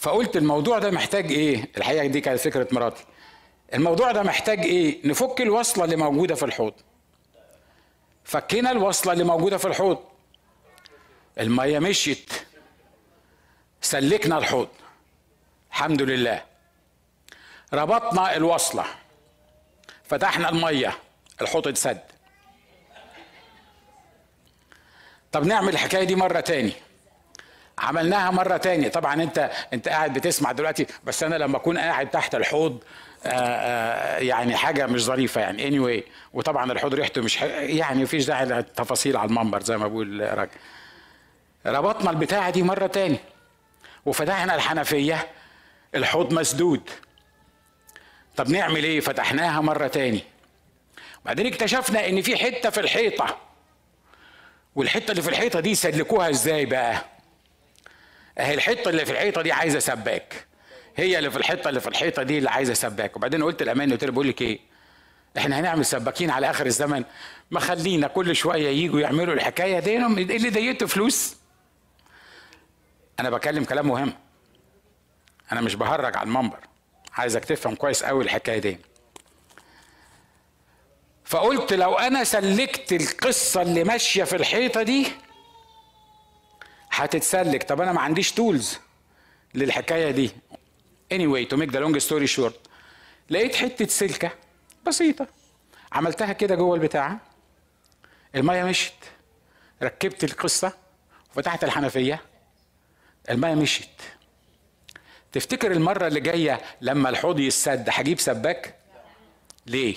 [0.01, 3.05] فقلت الموضوع ده محتاج إيه؟ الحقيقة دي كانت فكرة مراتي.
[3.75, 6.75] الموضوع ده محتاج إيه؟ نفك الوصلة اللي موجودة في الحوض.
[8.25, 9.99] فكينا الوصلة اللي موجودة في الحوض.
[11.41, 12.33] المية مشيت.
[13.81, 14.69] سلكنا الحوض.
[15.71, 16.45] الحمد لله.
[17.73, 18.85] ربطنا الوصلة.
[20.05, 20.99] فتحنا المية.
[21.41, 22.01] الحوض اتسد.
[25.33, 26.73] طب نعمل الحكاية دي مرة تاني.
[27.81, 28.89] عملناها مرة تاني.
[28.89, 32.85] طبعا أنت أنت قاعد بتسمع دلوقتي بس أنا لما أكون قاعد تحت الحوض
[33.27, 35.71] آآ آه، آه، يعني حاجة مش ظريفة يعني.
[35.71, 40.51] Anyway وطبعا الحوض ريحته مش يعني مفيش داعي للتفاصيل على المنبر زي ما بقول راجل.
[41.67, 43.19] ربطنا البتاعة دي مرة تاني.
[44.07, 45.29] وفتحنا الحنفية
[45.95, 46.91] الحوض مسدود.
[48.37, 50.21] طب نعمل إيه؟ فتحناها مرة تاني.
[51.25, 53.37] بعدين اكتشفنا إن في حتة في الحيطة.
[54.75, 57.05] والحتة اللي في الحيطة دي سلكوها إزاي بقى؟
[58.41, 60.47] اهي الحته اللي في الحيطة دي عايزة سباك.
[60.97, 63.17] هي اللي في الحته اللي في الحيطة دي اللي عايزة سباك.
[63.17, 64.59] وبعدين قلت الامان قلت له بقول لك إيه؟
[65.39, 67.05] إحنا هنعمل سباكين على آخر الزمن.
[67.51, 69.97] ما خلينا كل شوية يجوا يعملوا الحكاية دي.
[70.07, 71.37] اللي ضيقته فلوس.
[73.21, 74.13] أنا بكلم كلام مهم.
[75.53, 76.59] أنا مش بهرج على المنبر.
[77.13, 78.79] عايزك تفهم كويس قوي الحكاية دي.
[81.25, 85.07] فقلت لو أنا سلكت القصة اللي ماشية في الحيطة دي
[86.91, 87.63] هتتسلك.
[87.63, 88.79] طب أنا ما عنديش تولز
[89.55, 90.31] للحكاية دي.
[91.15, 92.55] Anyway to make the long story short
[93.31, 94.31] لقيت حتة سلكة
[94.87, 95.27] بسيطة.
[95.93, 97.21] عملتها كده جوه البتاعه
[98.35, 98.95] المية مشت
[99.83, 100.73] ركبت القصة
[101.31, 102.21] وفتحت الحنفية.
[103.31, 103.89] المية مشت
[105.33, 108.75] تفتكر المرة اللي جاية لما الحوض يسد هجيب سباك؟
[109.67, 109.97] ليه؟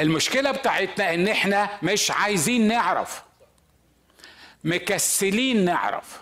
[0.00, 3.22] المشكلة بتاعتنا إن إحنا مش عايزين نعرف.
[4.64, 6.20] مكسلين نعرف.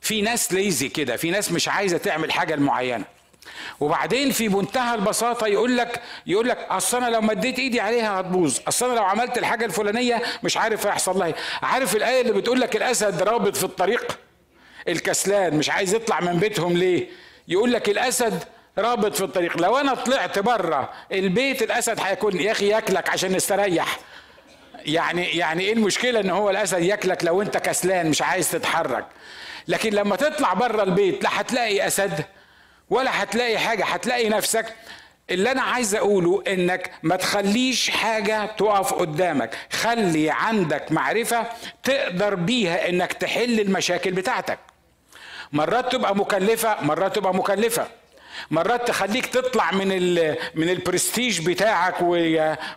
[0.00, 3.04] في ناس ليزي كده في ناس مش عايزة تعمل حاجة معينه
[3.80, 8.58] وبعدين في منتهى البساطة يقول لك يقول لك أصل أنا لو مديت إيدي عليها هتبوظ.
[8.68, 11.34] أصل أنا لو عملت الحاجة الفلانية مش عارف هيحصل لها إيه.
[11.62, 14.18] عارف الآية اللي بتقول لك الأسد رابط في الطريق؟
[14.88, 17.08] الكسلان مش عايز يطلع من بيتهم ليه؟
[17.48, 18.44] يقول لك الأسد
[18.78, 19.58] رابط في الطريق.
[19.58, 23.98] لو أنا طلعت بره البيت الأسد هيكون يا أخي ياكلك عشان نستريح
[24.86, 29.06] يعني يعني إيه المشكلة إن هو الأسد ياكلك لو أنت كسلان مش عايز تتحرك.
[29.68, 32.24] لكن لما تطلع بره البيت لا هتلاقي أسد
[32.90, 34.66] ولا هتلاقي حاجة هتلاقي نفسك.
[35.30, 39.56] اللي أنا عايز أقوله إنك ما تخليش حاجة تقف قدامك.
[39.72, 41.46] خلي عندك معرفة
[41.82, 44.58] تقدر بيها إنك تحل المشاكل بتاعتك.
[45.52, 47.86] مرات تبقى مكلفة مرات تبقى مكلفة.
[48.50, 49.88] مرات تخليك تطلع من
[50.54, 51.94] من البرستيج بتاعك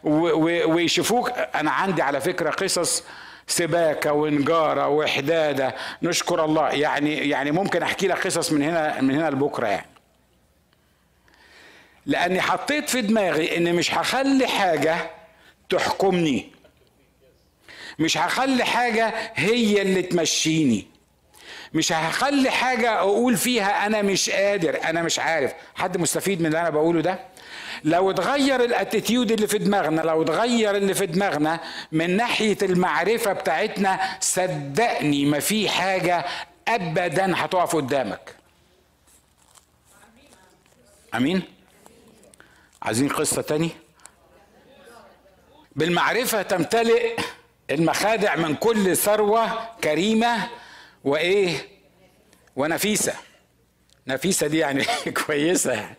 [0.03, 1.31] ويشوفوك.
[1.31, 3.03] أنا عندي على فكرة قصص
[3.47, 5.75] سباكة ونجارة وحدادة.
[6.01, 6.69] نشكر الله.
[6.69, 9.89] يعني يعني ممكن أحكي لك قصص من هنا من هنا لبكرة يعني.
[12.05, 15.11] لأني حطيت في دماغي إن مش هخلي حاجة
[15.69, 16.51] تحكمني.
[17.99, 20.96] مش هخلي حاجة هي اللي تمشيني.
[21.73, 25.53] مش هخلي حاجة أقول فيها أنا مش قادر أنا مش عارف.
[25.75, 27.19] حد مستفيد من اللي أنا بقوله ده؟
[27.83, 31.59] لو اتغير الأتيتيود اللي في دماغنا لو اتغير اللي في دماغنا
[31.91, 36.25] من ناحية المعرفة بتاعتنا صدقني ما في حاجة
[36.67, 38.35] أبدا هتقف قدامك.
[41.15, 41.41] أمين؟
[42.81, 43.69] عايزين قصة تاني؟
[45.75, 47.17] بالمعرفة تمتلئ
[47.71, 50.47] المخادع من كل ثروة كريمة
[51.07, 51.67] وإيه؟
[52.55, 53.13] ونفيسة.
[54.07, 54.83] نفيسة دي يعني
[55.25, 55.71] كويسة.
[55.73, 55.95] يعني.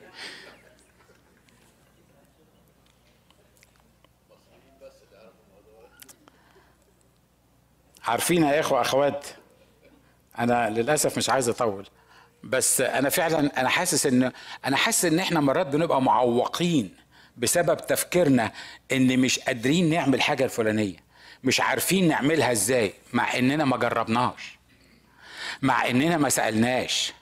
[8.04, 9.26] عارفين يا إخوة أخوات
[10.38, 11.86] أنا للأسف مش عايز أطول
[12.44, 14.32] بس أنا فعلا أنا حاسس إن
[14.64, 16.94] أنا حاسس إن إحنا مرات بنبقى معوقين
[17.36, 18.52] بسبب تفكيرنا
[18.92, 20.96] إن مش قادرين نعمل حاجة الفلانية
[21.44, 24.57] مش عارفين نعملها إزاي مع إننا ما جربناش
[25.62, 27.12] مع إننا ما سألناش.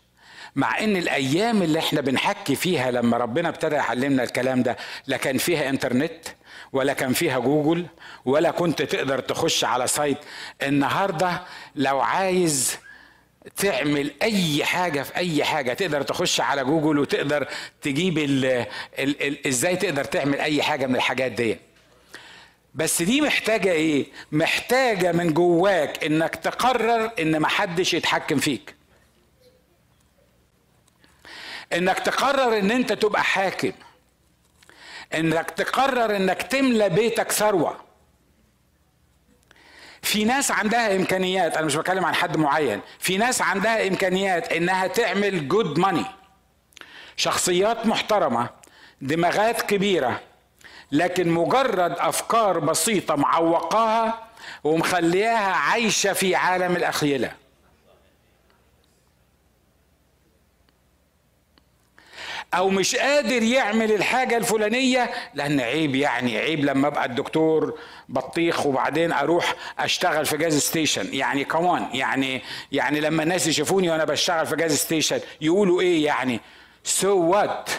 [0.56, 5.38] مع إن الأيام اللي إحنا بنحكي فيها لما ربنا ابتدى يعلمنا الكلام ده لا كان
[5.38, 6.26] فيها إنترنت
[6.72, 7.86] ولا كان فيها جوجل
[8.24, 10.18] ولا كنت تقدر تخش على site.
[10.62, 11.42] النهارده
[11.76, 12.78] لو عايز
[13.56, 17.48] تعمل أي حاجة في أي حاجة تقدر تخش على جوجل وتقدر
[17.82, 18.44] تجيب ال
[18.98, 21.58] ال ال إزاي تقدر تعمل أي حاجة من الحاجات دي
[22.76, 28.74] بس دي محتاجة إيه؟ محتاجة من جواك إنك تقرر إن محدش يتحكم فيك.
[31.72, 33.72] إنك تقرر إن أنت تبقى حاكم.
[35.14, 37.76] إنك تقرر إنك تملى بيتك ثروة.
[40.02, 42.80] في ناس عندها إمكانيات أنا مش بتكلم عن حد معين.
[42.98, 46.04] في ناس عندها إمكانيات إنها تعمل جود ماني
[47.16, 48.50] شخصيات محترمة
[49.00, 50.20] دماغات كبيرة
[50.92, 54.28] لكن مجرد أفكار بسيطة معوقاها
[54.64, 57.32] ومخلياها عايشة في عالم الأخيلة.
[62.54, 69.12] أو مش قادر يعمل الحاجة الفلانية لأن عيب يعني عيب لما أبقى الدكتور بطيخ وبعدين
[69.12, 71.14] أروح أشتغل في gas station.
[71.14, 76.40] يعني كمان يعني يعني لما الناس يشوفوني وأنا بشتغل في gas station يقولوا إيه يعني؟
[76.84, 77.70] so what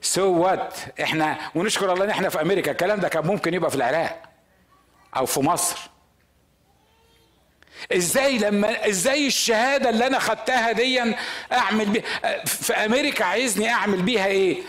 [0.00, 2.70] so what إحنا ونشكر الله إن إحنا في أمريكا.
[2.70, 4.22] الكلام ده كان ممكن يبقى في العراق
[5.16, 5.78] أو في مصر.
[7.92, 11.14] إزاي لما إزاي الشهادة اللي أنا خدتها دي
[11.52, 14.62] أعمل بيها في أمريكا عايزني أعمل بيها إيه؟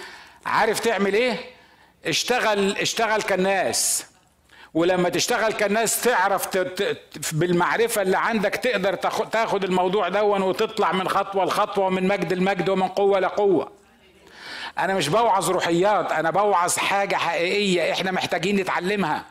[0.45, 1.37] عارف تعمل إيه؟
[2.05, 4.05] اشتغل اشتغل كالناس.
[4.73, 6.57] ولما تشتغل كالناس تعرف
[7.31, 8.95] بالمعرفة اللي عندك تقدر
[9.31, 13.78] تاخد الموضوع دون وتطلع من خطوة لخطوة ومن مجد المجد ومن قوة لقوة.
[14.77, 19.25] أنا مش بوعظ روحيات أنا بوعظ حاجة حقيقية إحنا محتاجين نتعلمها.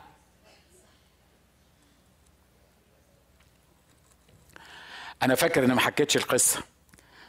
[5.22, 6.60] أنا فاكر إني ما حكيتش القصة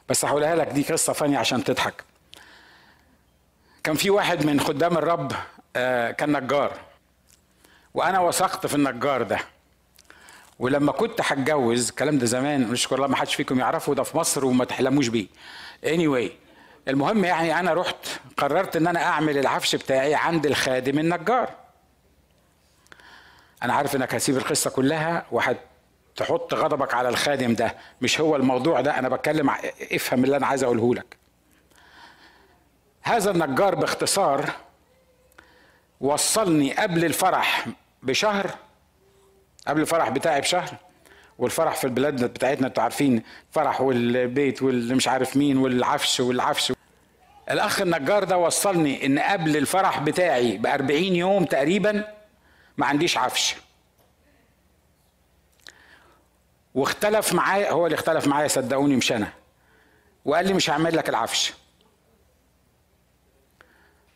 [0.09, 2.03] بس هقولها لك دي قصة فانية عشان تضحك.
[3.83, 5.31] كان في واحد من خدام الرب
[6.17, 6.79] كان نجار
[7.93, 9.39] وأنا وثقت في النجار ده.
[10.59, 14.45] ولما كنت هتجوز الكلام ده زمان نشكر الله ما حدش فيكم يعرفه ده في مصر
[14.45, 15.27] وما تحلموش بيه.
[15.85, 16.31] Anyway
[16.87, 21.49] المهم يعني أنا رحت قررت إن أنا أعمل العفش بتاعي عند الخادم النجار.
[23.63, 25.57] أنا عارف إنك هسيب القصة كلها وهت
[26.15, 27.75] تحط غضبك على الخادم ده.
[28.01, 29.49] مش هو الموضوع ده أنا بتكلم
[29.91, 31.17] افهم اللي أنا عايز أقوله لك.
[33.01, 34.49] هذا النجار باختصار
[36.01, 37.67] وصلني قبل الفرح
[38.03, 38.49] بشهر
[39.67, 40.75] قبل الفرح بتاعي بشهر.
[41.39, 46.73] والفرح في البلاد بتاعتنا أنتوا عارفين فرح والبيت واللي مش عارف مين والعفش والعفش.
[47.51, 52.07] الأخ النجار ده وصلني إن قبل الفرح بتاعي ب 40 يوم تقريبا
[52.77, 53.55] ما عنديش عفش.
[56.75, 59.33] واختلف معايا هو اللي اختلف معايا صدقوني مش أنا.
[60.25, 61.53] وقال لي مش هعمل لك العفش.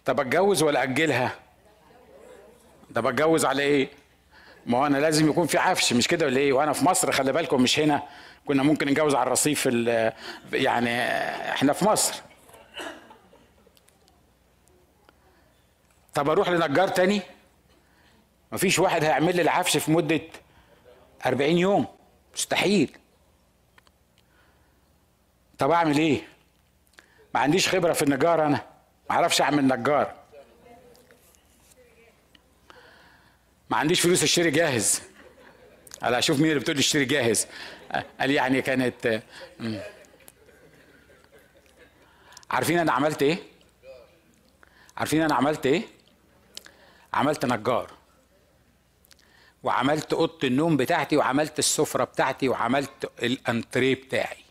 [0.05, 1.35] طب أتجوز ولا أجلها؟
[2.95, 3.89] طب أتجوز على إيه؟
[4.65, 7.31] ما هو أنا لازم يكون في عفش مش كده ولا إيه؟ وأنا في مصر خلي
[7.31, 8.03] بالكم مش هنا.
[8.47, 9.65] كنا ممكن نتجوز على الرصيف
[10.53, 11.01] يعني
[11.51, 12.21] إحنا في مصر.
[16.13, 17.21] طب أروح لنجار تاني؟
[18.51, 20.21] مفيش واحد هيعمل لي العفش في مدة
[21.25, 21.85] 40 يوم.
[22.35, 22.97] مستحيل.
[25.57, 26.21] طب أعمل إيه؟
[27.33, 28.61] ما عنديش خبرة في النجار أنا.
[29.09, 30.13] ما أعرفش أعمل نجار.
[33.73, 35.01] ما عنديش فلوس اشتري جاهز.
[36.01, 37.47] على أشوف مين اللي بتقول لي اشتري جاهز.
[38.19, 39.21] قال يعني كانت
[42.51, 43.37] عارفين أنا عملت إيه؟
[44.97, 45.81] عارفين أنا عملت إيه؟
[47.13, 47.91] عملت نجار.
[49.63, 54.43] وعملت اوضة النوم بتاعتي وعملت السفرة بتاعتي وعملت الانتريه بتاعي.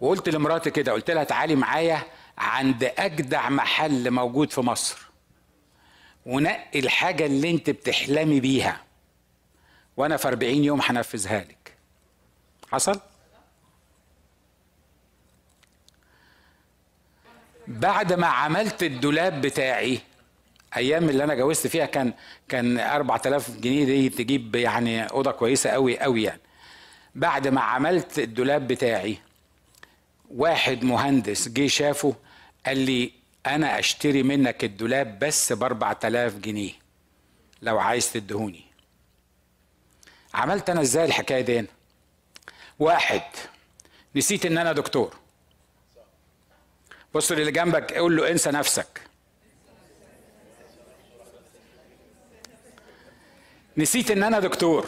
[0.00, 2.02] وقلت لمراتي كده قلت لها تعالي معايا
[2.38, 5.07] عند اجدع محل موجود في مصر.
[6.28, 8.80] ونقي الحاجة اللي انت بتحلمي بيها.
[9.96, 11.74] وأنا في 40 يوم هنفذها لك.
[12.72, 13.00] حصل؟
[17.68, 20.00] بعد ما عملت الدولاب بتاعي
[20.76, 22.12] أيام اللي أنا جوزت فيها كان
[22.48, 26.40] كان 4000 جنيه دي تجيب يعني أوضة كويسة قوي قوي يعني.
[27.14, 29.18] بعد ما عملت الدولاب بتاعي
[30.30, 32.14] واحد مهندس جه شافه
[32.66, 33.17] قال لي
[33.54, 36.72] أنا اشتري منك الدولاب بس ب 4000 جنيه
[37.62, 38.64] لو عايز تدهوني.
[40.34, 41.66] عملت أنا إزاي الحكاية دي
[42.78, 43.22] واحد
[44.16, 45.16] نسيت إن أنا دكتور.
[47.14, 49.00] بص للي جنبك قول له انسى نفسك.
[53.76, 54.86] نسيت إن أنا دكتور.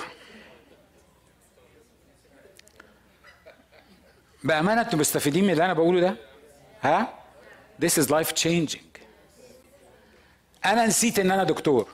[4.45, 6.17] بأمانة أنتوا مستفيدين من اللي أنا بقوله ده؟
[6.83, 7.20] ها؟
[7.81, 8.91] This is life changing.
[10.65, 11.89] أنا نسيت إن أنا دكتور.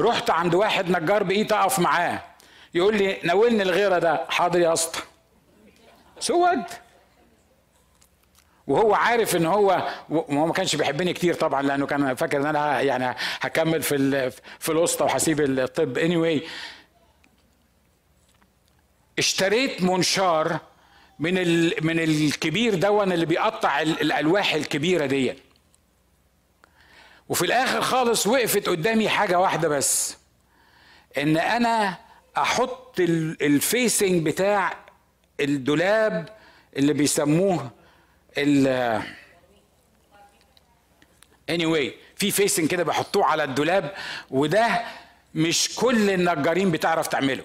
[0.00, 2.22] رحت عند واحد نجار بقيت أقف معاه.
[2.74, 4.26] يقول لي ناولني الغيرة ده.
[4.28, 5.00] حاضر يا اسطى.
[6.20, 6.64] سود
[8.66, 12.80] وهو عارف إن هو وهو ما كانش بيحبني كتير طبعا لأنه كان فاكر إن أنا
[12.80, 15.98] يعني هكمل في في الوسطى وهسيب الطب.
[15.98, 16.48] Anyway
[19.18, 20.60] اشتريت منشار
[21.18, 21.34] من
[21.82, 25.34] من الكبير دون اللي بيقطع الألواح الكبيرة دي
[27.28, 30.16] وفي الآخر خالص وقفت قدامي حاجة واحدة بس
[31.18, 31.98] إن أنا
[32.36, 34.76] أحط ال facing بتاع
[35.40, 36.28] الدولاب
[36.76, 37.70] اللي بيسموه
[38.38, 39.02] ال
[41.50, 43.94] anyway في facing كده بحطوه على الدولاب
[44.30, 44.84] وده
[45.34, 47.44] مش كل النجارين بتعرف تعمله.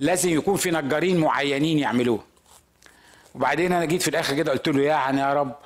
[0.00, 2.24] لازم يكون في نجارين معينين يعملوه.
[3.38, 5.56] وبعدين أنا جيت في الآخر كده قلت له يعني يا رب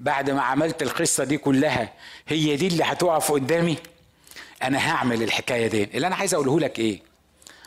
[0.00, 1.92] بعد ما عملت القصة دي كلها
[2.28, 3.76] هي دي اللي هتقف قدامي؟
[4.62, 5.84] أنا هعمل الحكاية دي.
[5.84, 7.00] اللي أنا عايز أقوله لك إيه؟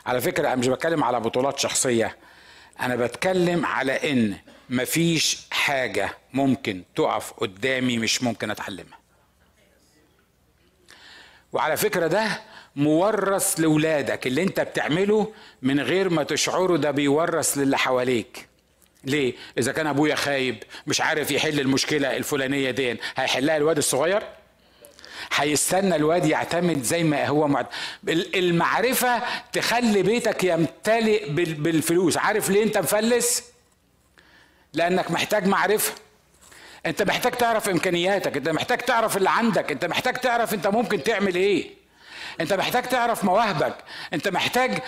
[0.05, 2.17] على فكرة أنا مش بتكلم على بطولات شخصية.
[2.81, 4.37] أنا بتكلم على إن
[4.69, 8.99] مفيش حاجة ممكن تقف قدامي مش ممكن أتعلمها.
[11.53, 12.41] وعلى فكرة ده
[12.75, 18.50] مورث لاولادك اللي أنت بتعمله من غير ما تشعره ده بيورث للي حواليك.
[19.03, 24.23] ليه؟ إذا كان أبويا خايب مش عارف يحل المشكلة الفلانية دي هيحلها الواد الصغير؟
[25.35, 27.65] هيستنى الواد يعتمد زي ما هو معد...
[28.09, 29.21] المعرفة
[29.53, 32.17] تخلي بيتك يمتلئ بالفلوس.
[32.17, 33.43] عارف ليه أنت مفلس؟
[34.73, 35.93] لأنك محتاج معرفة.
[36.85, 38.37] أنت محتاج تعرف إمكانياتك.
[38.37, 39.71] أنت محتاج تعرف اللي عندك.
[39.71, 41.69] أنت محتاج تعرف أنت ممكن تعمل إيه.
[42.41, 43.75] أنت محتاج تعرف مواهبك.
[44.13, 44.79] أنت محتاج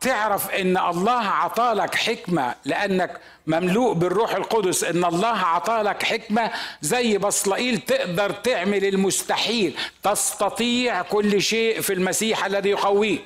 [0.00, 6.50] تعرف إن الله عطالك حكمة لأنك مملوء بالروح القدس إن الله عطالك حكمة
[6.80, 9.78] زي بصلائيل تقدر تعمل المستحيل.
[10.02, 13.24] تستطيع كل شيء في المسيح الذي يقويك.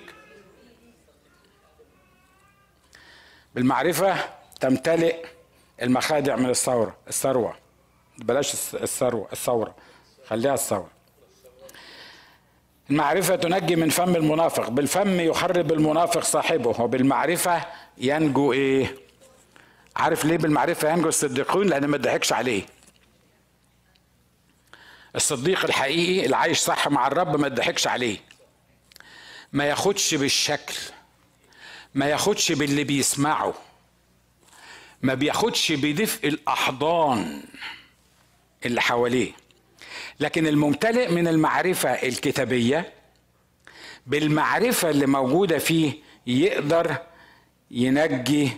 [3.55, 4.17] بالمعرفة
[4.61, 5.25] تمتلئ
[5.83, 7.55] المخادع من الثورة الثروة.
[8.19, 9.75] بلاش الثروة الثورة.
[10.27, 11.00] خليها الثورة.
[12.91, 14.69] المعرفة تنجي من فم المنافق.
[14.69, 17.65] بالفم يخرب المنافق صاحبه وبالمعرفة
[17.99, 18.95] ينجو إيه؟
[19.97, 22.63] عارف ليه بالمعرفة ينجو الصديقون؟ لأن ما ضحكش عليه.
[25.17, 28.17] الصديق الحقيقي اللي عايش صح مع الرب ما تضحكش عليه.
[29.53, 30.75] ما ياخدش بالشكل
[31.95, 33.55] ما ياخدش باللي بيسمعه
[35.03, 37.43] ما بياخدش بدفء الأحضان
[38.67, 39.33] اللي حواليه.
[40.21, 42.93] لكن الممتلئ من المعرفة الكتابية
[44.07, 45.93] بالمعرفة اللي موجودة فيه
[46.27, 46.97] يقدر
[47.71, 48.51] ينجي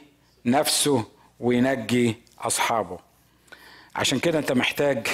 [0.46, 1.04] نفسه
[1.40, 2.98] وينجي أصحابه.
[3.96, 5.06] عشان كده أنت محتاج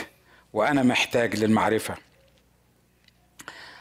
[0.52, 1.94] وأنا محتاج للمعرفة.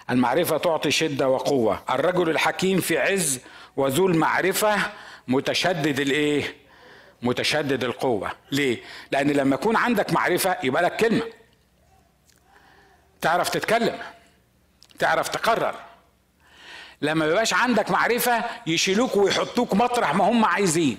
[0.09, 1.83] المعرفة تعطي شدة وقوة.
[1.89, 3.39] الرجل الحكيم في عز
[3.77, 4.77] وذو المعرفة
[5.27, 6.55] متشدد الإيه؟
[7.21, 8.31] متشدد القوة.
[8.51, 8.77] ليه؟
[9.11, 11.23] لأن لما يكون عندك معرفة يبقى لك كلمة.
[13.21, 13.99] تعرف تتكلم
[14.99, 15.75] تعرف تقرر.
[17.01, 20.97] لما يبقاش عندك معرفة يشيلوك ويحطوك مطرح ما هم عايزين.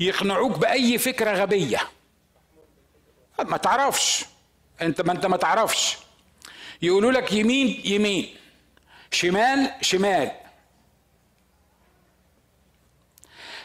[0.00, 1.88] يقنعوك بأي فكرة غبية.
[3.38, 4.24] ما تعرفش.
[4.82, 5.96] انت ما انت ما تعرفش.
[6.82, 8.36] يقولوا لك يمين يمين.
[9.10, 10.30] شمال شمال.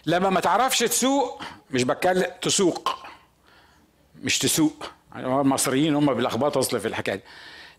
[0.05, 2.95] لما ما تعرفش تسوق مش بتكلم تسوق.
[4.15, 4.91] مش تسوق.
[5.15, 7.21] المصريين هم بيلخبطوا أصل في الحكاية دي.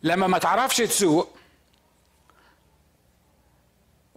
[0.02, 1.28] لما ما تعرفش تسوق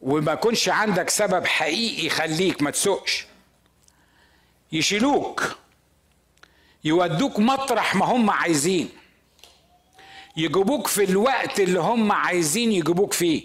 [0.02, 3.26] وما يكونش عندك سبب حقيقي يخليك ما تسوقش
[4.72, 5.56] يشيلوك
[6.84, 8.90] يودوك مطرح ما هم عايزين
[10.38, 13.44] يجيبوك في الوقت اللي هم عايزين يجيبوك فيه.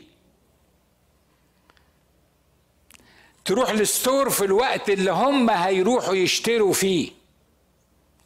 [3.45, 7.11] تروح لل store في الوقت اللي هم هيروحوا يشتروا فيه.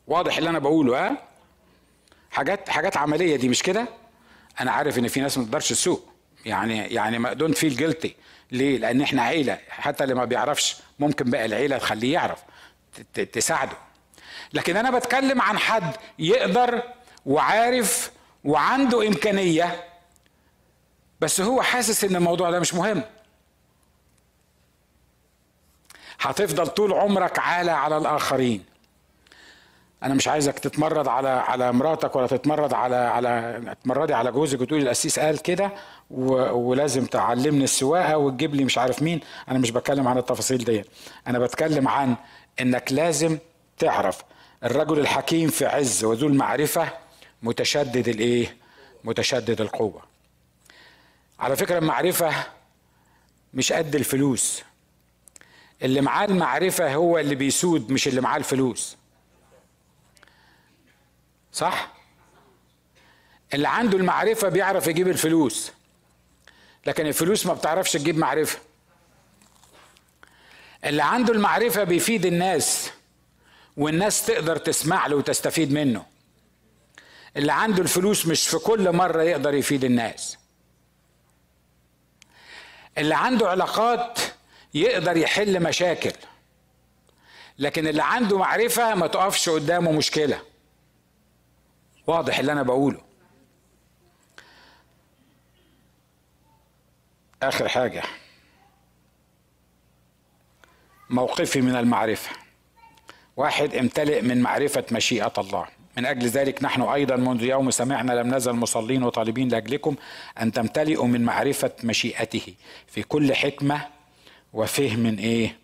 [0.07, 1.30] واضح اللي أنا بقوله ها؟
[2.31, 3.89] حاجات حاجات عملية دي مش كده؟
[4.61, 6.09] أنا عارف إن في ناس ما تقدرش تسوق.
[6.45, 8.16] يعني يعني ما don't feel guilty
[8.51, 9.59] ليه؟ لأن إحنا عيلة.
[9.68, 12.39] حتى اللي ما بيعرفش ممكن بقى العيلة تخليه يعرف
[13.33, 13.76] تساعده.
[14.53, 16.83] لكن أنا بتكلم عن حد يقدر
[17.26, 18.11] وعارف
[18.45, 19.85] وعنده إمكانية
[21.20, 23.03] بس هو حاسس إن الموضوع ده مش مهم.
[26.20, 28.64] هتفضل طول عمرك عالة على الآخرين.
[30.03, 34.82] أنا مش عايزك تتمرد على على مراتك ولا تتمرد على على تمردي على جوزك وتقولي
[34.82, 35.72] القسيس قال كده
[36.11, 39.20] ولازم تعلمني السواقة وتجيب لي مش عارف مين.
[39.48, 40.84] أنا مش بتكلم عن التفاصيل دي
[41.26, 42.16] أنا بتكلم عن
[42.61, 43.38] إنك لازم
[43.78, 44.18] تعرف
[44.64, 46.88] الرجل الحكيم في عز وذو المعرفة
[47.42, 48.57] متشدد الإيه؟
[49.05, 50.03] متشدد القوة.
[51.40, 52.32] على فكرة المعرفة
[53.55, 54.62] مش قد الفلوس.
[55.82, 58.96] اللي معاه المعرفة هو اللي بيسود مش اللي معاه الفلوس.
[61.53, 61.88] صح؟
[63.55, 65.72] اللي عنده المعرفة بيعرف يجيب الفلوس.
[66.86, 68.59] لكن الفلوس ما بتعرفش تجيب معرفة.
[70.84, 72.90] اللي عنده المعرفة بيفيد الناس
[73.76, 76.07] والناس تقدر تسمع له وتستفيد منه.
[77.36, 80.38] اللي عنده الفلوس مش في كل مرة يقدر يفيد الناس.
[82.98, 84.18] اللي عنده علاقات
[84.74, 86.12] يقدر يحل مشاكل.
[87.59, 90.49] لكن اللي عنده معرفة ما تقفش قدامه مشكلة.
[92.11, 93.00] واضح اللي أنا بقوله.
[97.42, 98.02] آخر حاجة.
[101.11, 102.30] موقفي من المعرفة.
[103.36, 105.66] واحد امتلئ من معرفة مشيئة الله.
[105.96, 109.96] من أجل ذلك نحن أيضا منذ يوم سمعنا لم نزل مصلين وطالبين لأجلكم
[110.40, 112.54] أن تمتلئوا من معرفة مشيئته.
[112.86, 113.86] في كل حكمة
[114.52, 115.58] وفهم إيه؟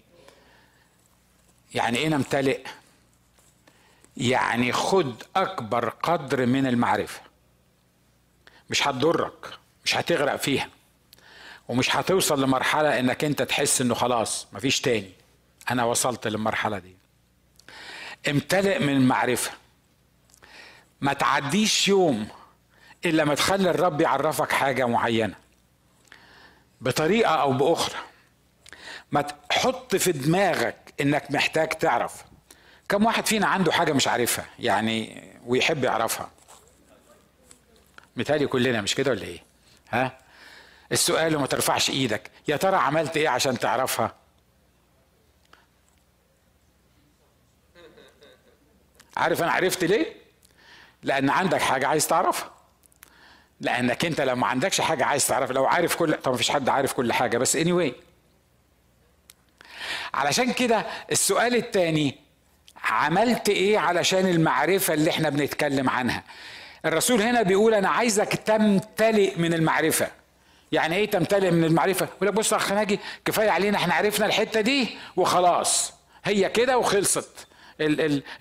[1.75, 2.61] يعني إيه نمتلئ؟
[4.17, 7.21] يعني خد أكبر قدر من المعرفة.
[8.71, 9.47] مش هتضرك
[9.85, 10.69] مش هتغرق فيها
[11.69, 15.11] ومش هتوصل لمرحلة إنك أنت تحس إنه خلاص مفيش تاني.
[15.71, 16.97] أنا وصلت للمرحلة دي.
[18.29, 19.51] امتلئ من المعرفة.
[21.01, 22.29] ما تعديش يوم
[23.05, 25.35] إلا ما تخلي الرب يعرفك حاجة معينة.
[26.81, 27.99] بطريقة أو بأخرى.
[29.13, 32.25] ما تحط في دماغك إنك محتاج تعرف.
[32.89, 36.31] كم واحد فينا عنده حاجة مش عارفها يعني ويحب يعرفها.
[38.17, 39.43] مثالي كلنا مش كده ولا إيه؟
[39.91, 40.19] ها؟
[40.93, 42.31] السؤال وما ترفعش إيدك.
[42.49, 44.15] يا ترى عملت إيه عشان تعرفها؟
[49.17, 50.17] عارف أنا عرفت ليه؟
[51.03, 52.51] لأن عندك حاجة عايز تعرفها.
[53.61, 56.93] لأنك أنت لو ما عندكش حاجة عايز تعرفها لو عارف كل طب مفيش حد عارف
[56.93, 57.93] كل حاجة بس anyway.
[60.15, 62.19] علشان كده السؤال الثاني
[62.85, 66.23] عملت إيه علشان المعرفة اللي إحنا بنتكلم عنها؟
[66.85, 70.09] الرسول هنا بيقول أنا عايزك تمتلئ من المعرفة.
[70.73, 74.27] يعني إيه تمتلئ من المعرفة؟ يقول لك بص يا أخ ناجي كفاية علينا إحنا عرفنا
[74.27, 75.93] الحتة دي وخلاص.
[76.25, 77.47] هي كده وخلصت.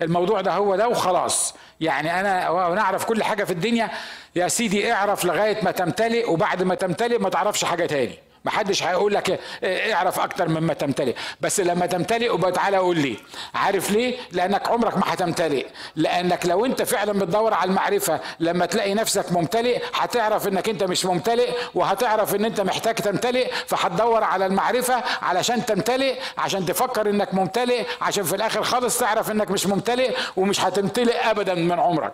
[0.02, 1.54] الموضوع ده هو ده وخلاص.
[1.80, 3.90] يعني أنا نعرف كل حاجة في الدنيا.
[4.36, 8.18] يا سيدي اعرف لغاية ما تمتلئ وبعد ما تمتلئ ما تعرفش حاجة تاني.
[8.46, 11.14] محدش هيقول لك اعرف أكتر مما تمتلئ.
[11.40, 13.16] بس لما تمتلئ وبقى تعالى قول لي.
[13.54, 15.66] عارف ليه؟ لأنك عمرك ما هتمتلئ.
[15.96, 21.04] لأنك لو أنت فعلا بتدور على المعرفة لما تلاقي نفسك ممتلئ هتعرف إنك أنت مش
[21.04, 27.84] ممتلئ وهتعرف إن أنت محتاج تمتلئ فهتدور على المعرفة علشان تمتلئ عشان تفكر إنك ممتلئ
[28.00, 32.12] عشان في الآخر خالص تعرف إنك مش ممتلئ ومش هتمتلئ ابدا من عمرك.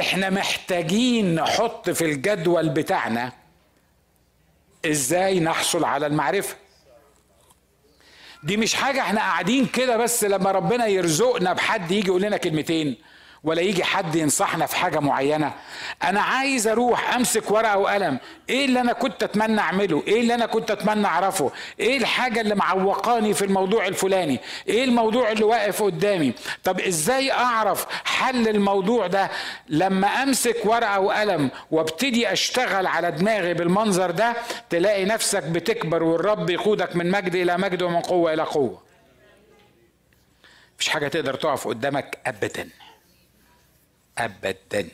[0.00, 3.32] إحنا محتاجين نحط في الجدول بتاعنا
[4.86, 6.56] إزاي نحصل على المعرفة.
[8.42, 12.96] دي مش حاجة إحنا قاعدين كده بس لما ربنا يرزقنا بحد يجي يقول لنا كلمتين.
[13.44, 15.52] ولا يجي حد ينصحنا في حاجة معينة.
[16.02, 18.18] أنا عايز أروح أمسك ورقة وقلم.
[18.48, 22.54] إيه اللي أنا كنت أتمنى أعمله؟ إيه اللي أنا كنت أتمنى أعرفه؟ إيه الحاجة اللي
[22.54, 26.32] معوقاني في الموضوع الفلاني؟ إيه الموضوع اللي واقف قدامي؟
[26.64, 29.30] طب إزاي أعرف حل الموضوع ده؟
[29.68, 34.34] لما أمسك ورقة وقلم وابتدي أشتغل على دماغي بالمنظر ده
[34.70, 38.82] تلاقي نفسك بتكبر والرب يقودك من مجد إلى مجد ومن قوة إلى قوة.
[40.76, 42.68] مفيش حاجة تقدر تقف قدامك ابدا.
[44.18, 44.88] ابدا.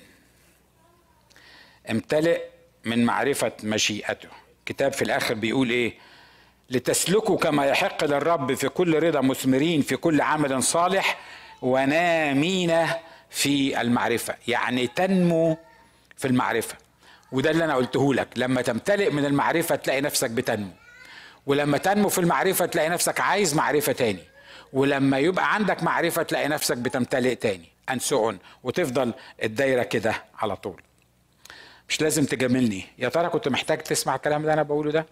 [1.91, 2.41] امتلئ
[2.85, 4.29] من معرفة مشيئته.
[4.67, 5.95] كتاب في الآخر بيقول إيه؟
[6.71, 11.19] لتسلكوا كما يحق للرب في كل رضا مثمرين في كل عمل صالح
[11.63, 12.87] ونامين
[13.31, 14.35] في المعرفة.
[14.49, 15.59] يعني تنمو
[16.17, 16.77] في المعرفة.
[17.33, 18.29] وده اللي أنا قلته لك.
[18.37, 20.73] لما تمتلئ من المعرفة تلاقي نفسك بتنمو.
[21.47, 24.25] ولما تنمو في المعرفة تلاقي نفسك عايز معرفة تاني.
[24.73, 27.78] ولما يبقى عندك معرفة تلاقي نفسك بتمتلئ تاني.
[27.89, 28.35] And so on.
[28.63, 30.83] وتفضل الدايرة كده على طول.
[31.89, 32.85] مش لازم تجاملني.
[32.99, 35.07] يا ترى كنت محتاج تسمع الكلام اللي أنا بقوله ده؟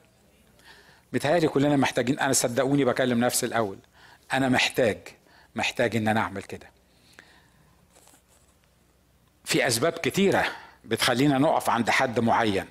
[1.13, 2.19] بيتهيألي كلنا محتاجين.
[2.19, 3.79] أنا صدقوني بكلم نفسي الأول.
[4.33, 4.99] أنا محتاج
[5.55, 6.71] محتاج إن أنا أعمل كده.
[9.45, 10.45] في أسباب كتيرة
[10.85, 12.67] بتخلينا نقف عند حد معين.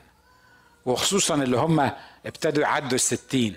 [0.85, 1.91] وخصوصا اللي هم
[2.25, 3.55] ابتدوا يعدوا الستين.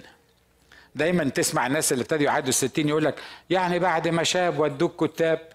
[0.94, 3.14] دايما تسمع الناس اللي ابتدوا يعدوا الستين يقول لك
[3.50, 5.48] يعني بعد ما شاب ودوك كتاب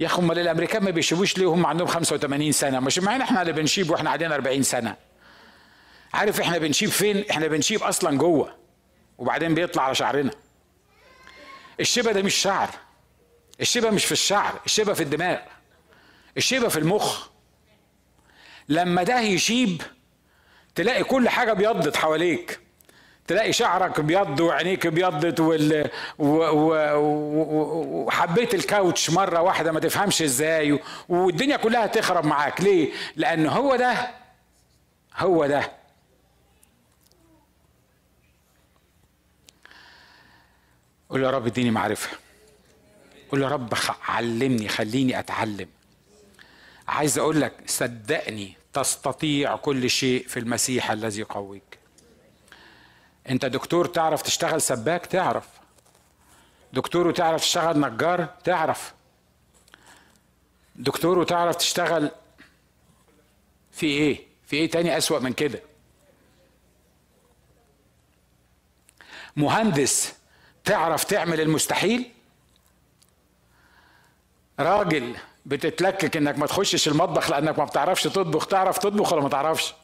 [0.00, 3.52] يا أخي أمال الأمريكان ما بيشيبوش ليه وهم عندهم 85 سنة؟ مش معانا إحنا اللي
[3.52, 4.96] بنشيب وإحنا قاعدين 40 سنة.
[6.14, 8.56] عارف إحنا بنشيب فين؟ إحنا بنشيب أصلا جوه
[9.18, 10.30] وبعدين بيطلع على شعرنا.
[11.80, 12.68] الشبه ده مش شعر
[13.60, 15.38] الشبه مش في الشعر الشبه في الدماغ
[16.36, 17.28] الشبه في المخ.
[18.68, 19.82] لما ده يشيب
[20.74, 22.60] تلاقي كل حاجة بيضت حواليك.
[23.26, 25.90] تلاقي شعرك ابيض وعينيك ابيضت وال...
[26.18, 26.26] و...
[26.26, 26.74] و...
[26.96, 28.04] و...
[28.04, 30.80] وحبيت الكاوتش مرة واحدة ما تفهمش إزاي و...
[31.08, 32.60] والدنيا كلها تخرب معاك.
[32.60, 34.10] ليه؟ لأن هو ده
[35.16, 35.72] هو ده.
[41.10, 42.16] قول يا رب اديني معرفة.
[43.30, 43.74] قول يا رب
[44.08, 45.68] علمني خليني أتعلم.
[46.88, 51.81] عايز أقول لك صدقني تستطيع كل شيء في المسيح الذي يقويك.
[53.30, 55.48] انت دكتور تعرف تشتغل سباك؟ تعرف.
[56.72, 58.92] دكتور وتعرف تشتغل نجار؟ تعرف.
[60.76, 62.10] دكتور وتعرف تشتغل
[63.72, 65.60] في إيه؟ في إيه تاني أسوأ من كده؟
[69.36, 70.14] مهندس
[70.64, 72.10] تعرف تعمل المستحيل؟
[74.60, 75.16] راجل
[75.46, 79.74] بتتلكك إنك ما تخشش المطبخ لأنك ما بتعرفش تطبخ تعرف تطبخ ولا ما تعرفش؟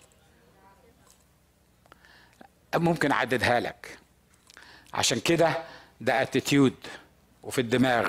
[2.77, 3.99] ممكن أعددها لك.
[4.95, 5.59] عشان كده
[6.01, 6.75] ده اتيتيود
[7.43, 8.09] وفي الدماغ.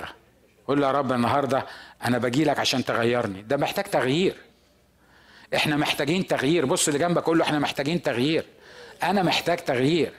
[0.68, 1.66] قول له يا رب النهارده
[2.05, 3.41] أنا باجي لك عشان تغيرني.
[3.41, 4.36] ده محتاج تغيير.
[5.55, 6.66] إحنا محتاجين تغيير.
[6.66, 8.45] بص اللي جنبك قول له إحنا محتاجين تغيير.
[9.03, 10.14] أنا محتاج تغيير.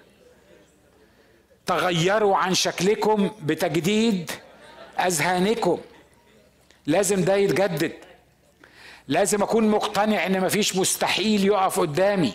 [1.66, 4.30] تغيروا عن شكلكم بتجديد
[4.98, 5.80] أذهانكم.
[6.86, 7.92] لازم ده يتجدد.
[9.08, 12.32] لازم أكون مقتنع إن مفيش مستحيل يقف قدامي.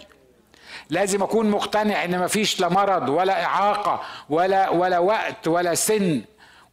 [0.90, 6.22] لازم أكون مقتنع إن مفيش لا مرض ولا إعاقة ولا ولا وقت ولا سن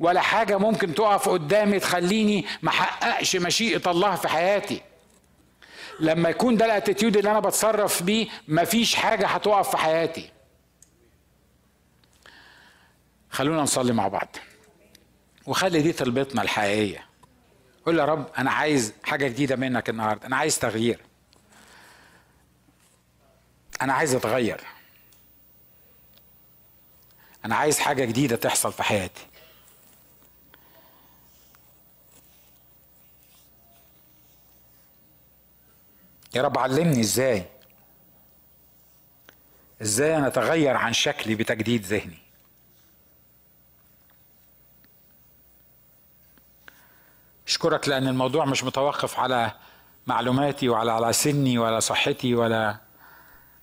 [0.01, 4.83] ولا حاجة ممكن تقف قدامي تخليني ما أحققش مشيئة الله في حياتي.
[6.01, 10.31] لما يكون ده الأتيتيود اللي أنا بتصرف بيه مفيش حاجة هتقف في حياتي.
[13.31, 14.37] خلونا نصلي مع بعض.
[15.47, 17.07] وخلي دي طلبتنا الحقيقية.
[17.87, 21.01] قول يا رب أنا عايز حاجة جديدة منك النهارده أنا عايز تغيير.
[23.83, 24.61] أنا عايز أتغير.
[27.45, 29.27] أنا عايز حاجة جديدة تحصل في حياتي.
[36.35, 37.45] يا رب علمني إزاي.
[39.83, 42.19] إزاي أنا أتغير عن شكلي بتجديد ذهني.
[47.47, 49.53] أشكرك لأن الموضوع مش متوقف على
[50.07, 52.92] معلوماتي ولا على سني ولا صحتي ولا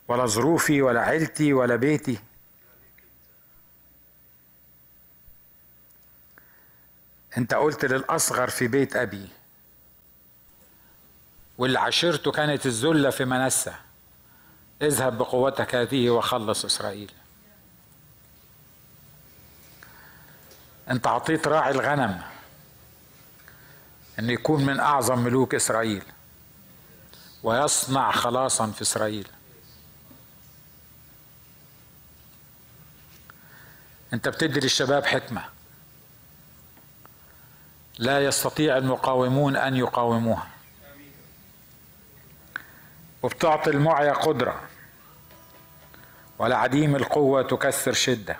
[0.09, 2.19] ولا ظروفي ولا عيلتي ولا بيتي.
[7.37, 9.29] انت قلت للأصغر في بيت أبي
[11.57, 13.73] واللي عشرته كانت الذله في منسى
[14.81, 17.11] اذهب بقوتك هذه وخلص إسرائيل.
[20.89, 22.21] انت اعطيت راعي الغنم
[24.19, 26.03] إن يكون من أعظم ملوك إسرائيل
[27.43, 29.27] ويصنع خلاصا في إسرائيل.
[34.13, 35.43] انت بتدي للشباب حكمة.
[37.97, 40.47] لا يستطيع المقاومون أن يقاوموها.
[43.23, 44.61] وبتعطي المعيا قدرة.
[46.39, 48.37] ولعديم القوة تكسر شدة.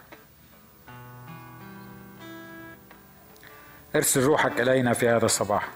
[3.96, 5.70] ارسل روحك إلينا في هذا الصباح.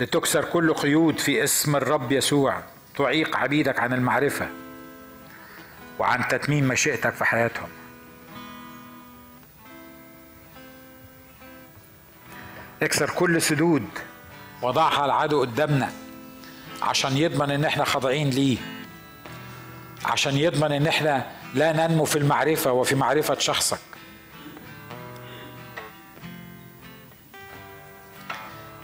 [0.00, 2.62] لتكسر كل قيود في اسم الرب يسوع.
[2.96, 4.63] تعيق عبيدك عن المعرفة.
[5.98, 7.68] وعن تتميم مشيئتك في حياتهم.
[12.82, 13.88] اكسر كل سدود
[14.62, 15.92] وضعها العدو قدامنا
[16.82, 18.58] عشان يضمن إن إحنا خاضعين ليه.
[20.04, 23.78] عشان يضمن إن إحنا لا ننمو في المعرفة وفي معرفة شخصك.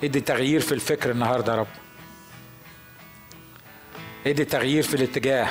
[0.05, 1.67] ادي تغيير في الفكر النهارده يا رب.
[4.27, 5.49] ادي تغيير في الاتجاه.